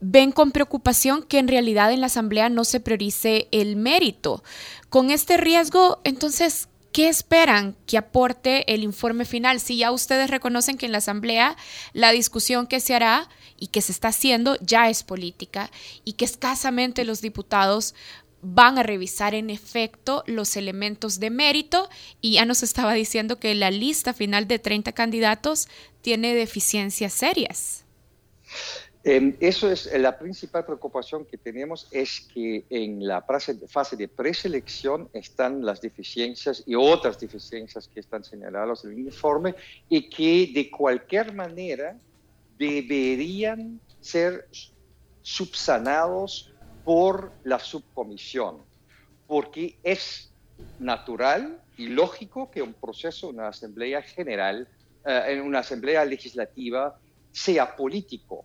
ven 0.00 0.32
con 0.32 0.52
preocupación 0.52 1.22
que 1.22 1.38
en 1.38 1.48
realidad 1.48 1.92
en 1.92 2.00
la 2.00 2.06
Asamblea 2.06 2.48
no 2.48 2.64
se 2.64 2.80
priorice 2.80 3.48
el 3.50 3.76
mérito. 3.76 4.42
Con 4.88 5.10
este 5.10 5.36
riesgo, 5.36 6.00
entonces, 6.04 6.68
¿qué 6.98 7.08
esperan 7.08 7.76
que 7.86 7.96
aporte 7.96 8.74
el 8.74 8.82
informe 8.82 9.24
final? 9.24 9.60
Si 9.60 9.76
ya 9.76 9.92
ustedes 9.92 10.30
reconocen 10.30 10.76
que 10.76 10.86
en 10.86 10.90
la 10.90 10.98
Asamblea 10.98 11.56
la 11.92 12.10
discusión 12.10 12.66
que 12.66 12.80
se 12.80 12.92
hará 12.92 13.28
y 13.56 13.68
que 13.68 13.82
se 13.82 13.92
está 13.92 14.08
haciendo 14.08 14.56
ya 14.62 14.90
es 14.90 15.04
política 15.04 15.70
y 16.04 16.14
que 16.14 16.24
escasamente 16.24 17.04
los 17.04 17.20
diputados 17.20 17.94
van 18.42 18.78
a 18.78 18.82
revisar 18.82 19.36
en 19.36 19.48
efecto 19.48 20.24
los 20.26 20.56
elementos 20.56 21.20
de 21.20 21.30
mérito 21.30 21.88
y 22.20 22.32
ya 22.32 22.44
nos 22.44 22.64
estaba 22.64 22.94
diciendo 22.94 23.38
que 23.38 23.54
la 23.54 23.70
lista 23.70 24.12
final 24.12 24.48
de 24.48 24.58
30 24.58 24.90
candidatos 24.90 25.68
tiene 26.02 26.34
deficiencias 26.34 27.12
serias. 27.12 27.84
Em, 29.10 29.34
eso 29.40 29.70
es 29.70 29.86
eh, 29.86 29.98
la 29.98 30.18
principal 30.18 30.66
preocupación 30.66 31.24
que 31.24 31.38
tenemos, 31.38 31.88
es 31.90 32.28
que 32.34 32.66
en 32.68 33.06
la 33.06 33.24
fase 33.66 33.96
de 33.96 34.06
preselección 34.06 35.08
están 35.14 35.64
las 35.64 35.80
deficiencias 35.80 36.62
y 36.66 36.74
otras 36.74 37.18
deficiencias 37.18 37.88
que 37.88 38.00
están 38.00 38.22
señaladas 38.22 38.84
en 38.84 38.92
el 38.92 38.98
informe 38.98 39.54
y 39.88 40.10
que 40.10 40.50
de 40.52 40.70
cualquier 40.70 41.32
manera 41.32 41.96
deberían 42.58 43.80
ser 43.98 44.46
subsanados 45.22 46.52
por 46.84 47.32
la 47.44 47.58
subcomisión, 47.58 48.58
porque 49.26 49.78
es 49.82 50.30
natural 50.80 51.62
y 51.78 51.86
lógico 51.86 52.50
que 52.50 52.60
un 52.60 52.74
proceso, 52.74 53.30
una 53.30 53.48
asamblea 53.48 54.02
general, 54.02 54.68
eh, 55.06 55.40
una 55.42 55.60
asamblea 55.60 56.04
legislativa, 56.04 57.00
sea 57.32 57.74
político. 57.74 58.44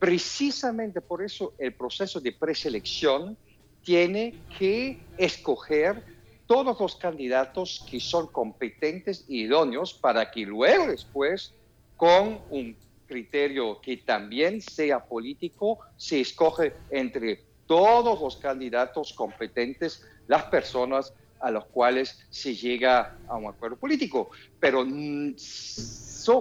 Precisamente 0.00 1.02
por 1.02 1.22
eso 1.22 1.52
el 1.58 1.74
proceso 1.74 2.20
de 2.20 2.32
preselección 2.32 3.36
tiene 3.82 4.34
que 4.58 5.04
escoger 5.18 6.02
todos 6.46 6.80
los 6.80 6.96
candidatos 6.96 7.84
que 7.88 8.00
son 8.00 8.28
competentes 8.28 9.26
y 9.28 9.42
idóneos 9.42 9.92
para 9.92 10.30
que 10.30 10.40
luego 10.40 10.86
después, 10.86 11.54
con 11.96 12.40
un 12.48 12.76
criterio 13.04 13.78
que 13.82 13.98
también 13.98 14.62
sea 14.62 15.06
político, 15.06 15.78
se 15.98 16.22
escoge 16.22 16.72
entre 16.90 17.44
todos 17.66 18.18
los 18.22 18.38
candidatos 18.38 19.12
competentes 19.12 20.02
las 20.28 20.44
personas 20.44 21.12
a 21.40 21.50
los 21.50 21.66
cuales 21.66 22.18
se 22.30 22.54
llega 22.54 23.18
a 23.28 23.36
un 23.36 23.48
acuerdo 23.48 23.76
político. 23.76 24.30
Pero 24.58 24.82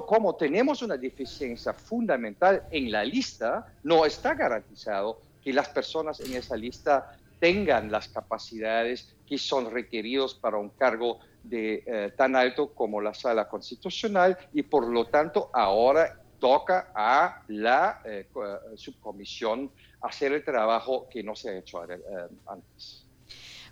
como 0.06 0.36
tenemos 0.36 0.82
una 0.82 0.98
deficiencia 0.98 1.74
fundamental 1.74 2.64
en 2.72 2.92
la 2.92 3.04
lista, 3.04 3.66
no 3.84 4.06
está 4.06 4.34
garantizado 4.34 5.22
que 5.44 5.54
las 5.54 5.70
personas 5.70 6.20
en 6.20 6.34
esa 6.34 6.56
lista 6.56 7.18
tengan 7.40 7.92
las 7.92 8.10
capacidades 8.10 9.16
que 9.28 9.38
son 9.38 9.72
requeridos 9.72 10.36
para 10.36 10.58
un 10.58 10.70
cargo 10.70 11.20
de, 11.44 11.84
eh, 11.86 12.12
tan 12.18 12.36
alto 12.36 12.74
como 12.74 13.00
la 13.00 13.14
sala 13.14 13.48
constitucional 13.48 14.38
y 14.54 14.64
por 14.64 14.88
lo 14.88 15.06
tanto 15.06 15.50
ahora 15.54 16.20
toca 16.40 16.92
a 16.96 17.44
la 17.48 18.02
eh, 18.06 18.28
eh, 18.36 18.58
subcomisión 18.76 19.72
hacer 20.02 20.32
el 20.32 20.44
trabajo 20.44 21.08
que 21.10 21.22
no 21.24 21.36
se 21.36 21.50
ha 21.50 21.58
hecho 21.58 21.84
eh, 21.84 22.00
antes. 22.48 23.06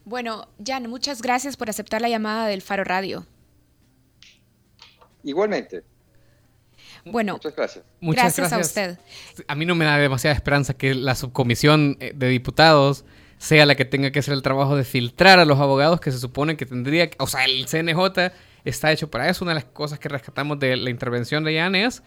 Bueno, 0.05 0.47
Jan, 0.63 0.89
muchas 0.89 1.21
gracias 1.21 1.57
por 1.57 1.69
aceptar 1.69 2.01
la 2.01 2.09
llamada 2.09 2.47
del 2.47 2.61
Faro 2.61 2.83
Radio. 2.83 3.25
Igualmente. 5.23 5.83
Bueno, 7.11 7.33
muchas 7.33 7.55
gracias. 7.55 7.85
Muchas 7.99 8.37
gracias, 8.37 8.53
a 8.53 8.57
usted. 8.59 8.99
A 9.47 9.55
mí 9.55 9.65
no 9.65 9.75
me 9.75 9.85
da 9.85 9.97
demasiada 9.97 10.35
esperanza 10.35 10.73
que 10.73 10.93
la 10.95 11.15
subcomisión 11.15 11.97
de 11.99 12.27
diputados 12.27 13.05
sea 13.37 13.65
la 13.65 13.75
que 13.75 13.85
tenga 13.85 14.11
que 14.11 14.19
hacer 14.19 14.33
el 14.33 14.41
trabajo 14.41 14.75
de 14.75 14.83
filtrar 14.83 15.39
a 15.39 15.45
los 15.45 15.59
abogados 15.59 15.99
que 16.01 16.11
se 16.11 16.19
supone 16.19 16.57
que 16.57 16.65
tendría, 16.65 17.09
o 17.19 17.27
sea, 17.27 17.45
el 17.45 17.67
CNJ 17.67 18.31
está 18.65 18.91
hecho 18.91 19.09
para 19.09 19.29
eso. 19.29 19.45
Una 19.45 19.51
de 19.51 19.61
las 19.61 19.65
cosas 19.65 19.99
que 19.99 20.09
rescatamos 20.09 20.59
de 20.59 20.75
la 20.75 20.89
intervención 20.89 21.43
de 21.43 21.57
Jan 21.57 21.75
es 21.75 22.03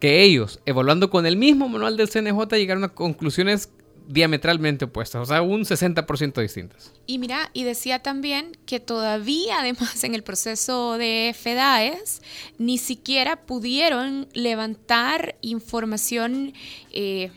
que 0.00 0.22
ellos, 0.22 0.60
evaluando 0.66 1.08
con 1.08 1.24
el 1.24 1.36
mismo 1.36 1.68
manual 1.68 1.96
del 1.96 2.08
CNJ, 2.08 2.56
llegaron 2.56 2.84
a 2.84 2.88
conclusiones 2.88 3.70
diametralmente 4.06 4.84
opuestas, 4.84 5.22
o 5.22 5.26
sea, 5.26 5.42
un 5.42 5.62
60% 5.64 6.40
distintas. 6.40 6.92
Y 7.06 7.18
mira, 7.18 7.50
y 7.52 7.64
decía 7.64 8.00
también 8.00 8.56
que 8.66 8.80
todavía, 8.80 9.60
además, 9.60 10.02
en 10.04 10.14
el 10.14 10.22
proceso 10.22 10.98
de 10.98 11.34
FEDAES, 11.38 12.22
ni 12.58 12.78
siquiera 12.78 13.36
pudieron 13.36 14.28
levantar 14.32 15.36
información 15.40 16.54
eh, 16.92 17.30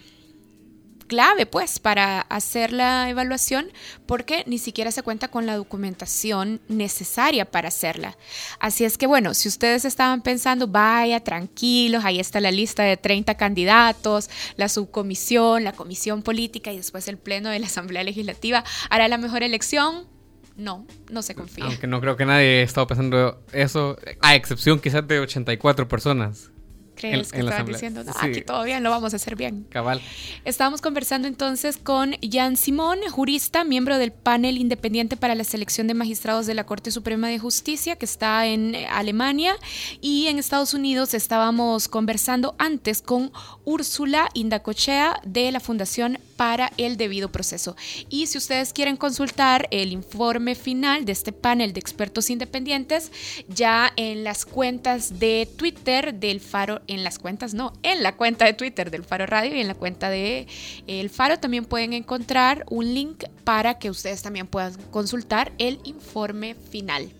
clave, 1.09 1.45
pues, 1.45 1.79
para 1.79 2.21
hacer 2.21 2.71
la 2.71 3.09
evaluación, 3.09 3.69
porque 4.05 4.45
ni 4.47 4.59
siquiera 4.59 4.91
se 4.91 5.03
cuenta 5.03 5.27
con 5.27 5.45
la 5.45 5.57
documentación 5.57 6.61
necesaria 6.69 7.43
para 7.43 7.67
hacerla. 7.67 8.15
Así 8.59 8.85
es 8.85 8.97
que, 8.97 9.07
bueno, 9.07 9.33
si 9.33 9.49
ustedes 9.49 9.83
estaban 9.83 10.21
pensando, 10.21 10.67
vaya, 10.67 11.19
tranquilos, 11.19 12.05
ahí 12.05 12.21
está 12.21 12.39
la 12.39 12.51
lista 12.51 12.83
de 12.83 12.95
30 12.95 13.35
candidatos, 13.35 14.29
la 14.55 14.69
subcomisión, 14.69 15.65
la 15.65 15.73
comisión 15.73 16.21
política 16.21 16.71
y 16.71 16.77
después 16.77 17.09
el 17.09 17.17
pleno 17.17 17.49
de 17.49 17.59
la 17.59 17.65
Asamblea 17.65 18.03
Legislativa 18.03 18.63
hará 18.89 19.09
la 19.09 19.17
mejor 19.17 19.43
elección. 19.43 20.07
No, 20.55 20.85
no 21.09 21.21
se 21.23 21.35
confía. 21.35 21.65
Aunque 21.65 21.87
no 21.87 22.01
creo 22.01 22.17
que 22.17 22.25
nadie 22.25 22.61
estado 22.61 22.85
pensando 22.85 23.43
eso, 23.51 23.97
a 24.21 24.35
excepción 24.35 24.79
quizás 24.79 25.07
de 25.07 25.19
84 25.19 25.87
personas 25.87 26.51
crees 26.99 27.31
que 27.31 27.39
estaban 27.39 27.65
diciendo, 27.65 28.03
no, 28.03 28.11
aquí 28.19 28.41
todo 28.41 28.63
bien, 28.63 28.83
lo 28.83 28.89
vamos 28.89 29.13
a 29.13 29.15
hacer 29.15 29.35
bien. 29.35 29.65
Cabal. 29.69 30.01
Estábamos 30.45 30.81
conversando 30.81 31.27
entonces 31.27 31.77
con 31.77 32.15
Jan 32.21 32.57
Simón, 32.57 32.99
jurista, 33.09 33.63
miembro 33.63 33.97
del 33.97 34.11
panel 34.11 34.57
independiente 34.57 35.15
para 35.15 35.35
la 35.35 35.43
selección 35.43 35.87
de 35.87 35.93
magistrados 35.93 36.45
de 36.45 36.53
la 36.53 36.65
Corte 36.65 36.91
Suprema 36.91 37.29
de 37.29 37.39
Justicia, 37.39 37.95
que 37.95 38.05
está 38.05 38.45
en 38.45 38.75
Alemania, 38.91 39.55
y 40.01 40.27
en 40.27 40.39
Estados 40.39 40.73
Unidos 40.73 41.13
estábamos 41.13 41.87
conversando 41.87 42.55
antes 42.57 43.01
con 43.01 43.31
Úrsula 43.63 44.29
Indacochea 44.33 45.21
de 45.23 45.51
la 45.51 45.59
Fundación 45.59 46.19
para 46.39 46.71
el 46.77 46.95
debido 46.95 47.33
proceso. 47.33 47.75
Y 48.07 48.27
si 48.27 48.37
ustedes 48.37 48.71
quieren 48.71 48.95
consultar 48.95 49.67
el 49.71 49.91
informe 49.91 50.55
final 50.55 51.03
de 51.03 51.11
este 51.11 51.33
panel 51.33 51.73
de 51.73 51.81
expertos 51.81 52.29
independientes, 52.29 53.11
ya 53.49 53.91
en 53.97 54.23
las 54.23 54.45
cuentas 54.45 55.19
de 55.19 55.49
Twitter 55.57 56.13
del 56.13 56.39
Faro, 56.39 56.79
en 56.87 57.03
las 57.03 57.19
cuentas 57.19 57.53
no, 57.53 57.73
en 57.83 58.03
la 58.03 58.15
cuenta 58.15 58.45
de 58.45 58.53
Twitter 58.53 58.89
del 58.89 59.03
Faro 59.03 59.25
Radio 59.25 59.53
y 59.53 59.59
en 59.59 59.67
la 59.67 59.73
cuenta 59.73 60.09
de 60.09 60.47
El 60.87 61.09
Faro 61.09 61.39
también 61.39 61.65
pueden 61.65 61.91
encontrar 61.91 62.63
un 62.69 62.93
link 62.93 63.25
para 63.43 63.77
que 63.77 63.89
ustedes 63.89 64.21
también 64.21 64.47
puedan 64.47 64.81
consultar 64.91 65.51
el 65.57 65.81
informe 65.83 66.55
final. 66.55 67.11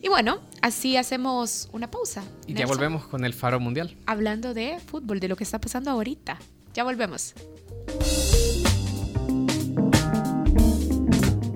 Y 0.00 0.08
bueno, 0.08 0.40
así 0.62 0.96
hacemos 0.96 1.68
una 1.72 1.90
pausa. 1.90 2.24
Y 2.46 2.54
ya 2.54 2.64
volvemos 2.64 3.06
con 3.08 3.26
el 3.26 3.34
Faro 3.34 3.60
Mundial. 3.60 3.94
Hablando 4.06 4.54
de 4.54 4.78
fútbol, 4.78 5.20
de 5.20 5.28
lo 5.28 5.36
que 5.36 5.44
está 5.44 5.60
pasando 5.60 5.90
ahorita. 5.90 6.38
Ya 6.72 6.82
volvemos. 6.82 7.34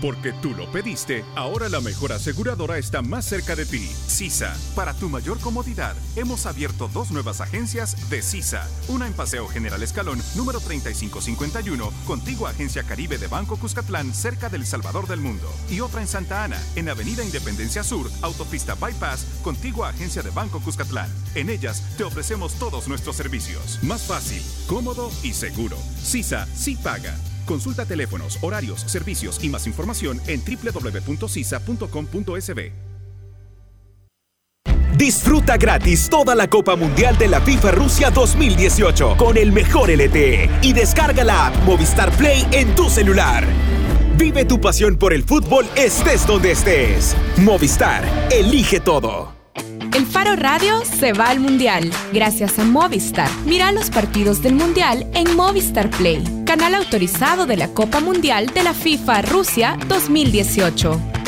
Porque 0.00 0.32
tú 0.32 0.54
lo 0.54 0.70
pediste, 0.70 1.24
ahora 1.36 1.68
la 1.68 1.80
mejor 1.80 2.12
aseguradora 2.12 2.78
está 2.78 3.02
más 3.02 3.24
cerca 3.24 3.54
de 3.56 3.66
ti. 3.66 3.88
CISA. 4.06 4.54
Para 4.74 4.94
tu 4.94 5.08
mayor 5.08 5.38
comodidad, 5.40 5.94
hemos 6.16 6.46
abierto 6.46 6.88
dos 6.92 7.10
nuevas 7.10 7.40
agencias 7.40 8.10
de 8.10 8.22
CISA. 8.22 8.68
Una 8.88 9.06
en 9.06 9.12
Paseo 9.12 9.46
General 9.48 9.82
Escalón, 9.82 10.20
número 10.34 10.60
3551, 10.60 11.92
contigua 12.06 12.50
Agencia 12.50 12.82
Caribe 12.82 13.18
de 13.18 13.28
Banco 13.28 13.56
Cuscatlán, 13.56 14.12
cerca 14.12 14.48
del 14.48 14.66
Salvador 14.66 15.06
del 15.06 15.20
Mundo. 15.20 15.48
Y 15.70 15.80
otra 15.80 16.00
en 16.00 16.08
Santa 16.08 16.44
Ana, 16.44 16.60
en 16.76 16.88
Avenida 16.88 17.24
Independencia 17.24 17.82
Sur, 17.82 18.10
Autopista 18.22 18.74
Bypass, 18.74 19.26
contigua 19.42 19.88
Agencia 19.88 20.22
de 20.22 20.30
Banco 20.30 20.60
Cuscatlán. 20.60 21.10
En 21.34 21.48
ellas 21.48 21.82
te 21.96 22.04
ofrecemos 22.04 22.54
todos 22.54 22.88
nuestros 22.88 23.16
servicios. 23.16 23.78
Más 23.82 24.02
fácil, 24.02 24.42
cómodo 24.66 25.10
y 25.22 25.32
seguro. 25.32 25.76
CISA 26.02 26.46
sí 26.54 26.76
paga. 26.76 27.16
Consulta 27.46 27.84
teléfonos, 27.84 28.38
horarios, 28.42 28.82
servicios 28.82 29.42
y 29.42 29.48
más 29.48 29.66
información 29.66 30.20
en 30.26 30.42
www.cisa.com.sb. 30.44 32.72
Disfruta 34.96 35.56
gratis 35.56 36.08
toda 36.08 36.36
la 36.36 36.48
Copa 36.48 36.76
Mundial 36.76 37.18
de 37.18 37.26
la 37.26 37.40
FIFA 37.40 37.72
Rusia 37.72 38.10
2018 38.10 39.16
con 39.16 39.36
el 39.36 39.50
mejor 39.50 39.90
LTE 39.90 40.48
y 40.62 40.72
descarga 40.72 41.24
la 41.24 41.48
app 41.48 41.56
Movistar 41.64 42.12
Play 42.12 42.46
en 42.52 42.72
tu 42.76 42.88
celular. 42.88 43.44
Vive 44.16 44.44
tu 44.44 44.60
pasión 44.60 44.96
por 44.96 45.12
el 45.12 45.24
fútbol 45.24 45.66
estés 45.74 46.24
donde 46.24 46.52
estés. 46.52 47.16
Movistar, 47.38 48.04
elige 48.30 48.78
todo. 48.78 49.41
El 49.94 50.06
Faro 50.06 50.36
Radio 50.36 50.82
se 50.86 51.12
va 51.12 51.28
al 51.28 51.38
Mundial 51.38 51.90
gracias 52.14 52.58
a 52.58 52.64
Movistar. 52.64 53.28
Mira 53.44 53.72
los 53.72 53.90
partidos 53.90 54.40
del 54.42 54.54
Mundial 54.54 55.06
en 55.12 55.36
Movistar 55.36 55.90
Play, 55.90 56.24
canal 56.46 56.74
autorizado 56.76 57.44
de 57.44 57.58
la 57.58 57.68
Copa 57.68 58.00
Mundial 58.00 58.46
de 58.54 58.62
la 58.62 58.72
FIFA 58.72 59.20
Rusia 59.20 59.78
2018. 59.88 61.21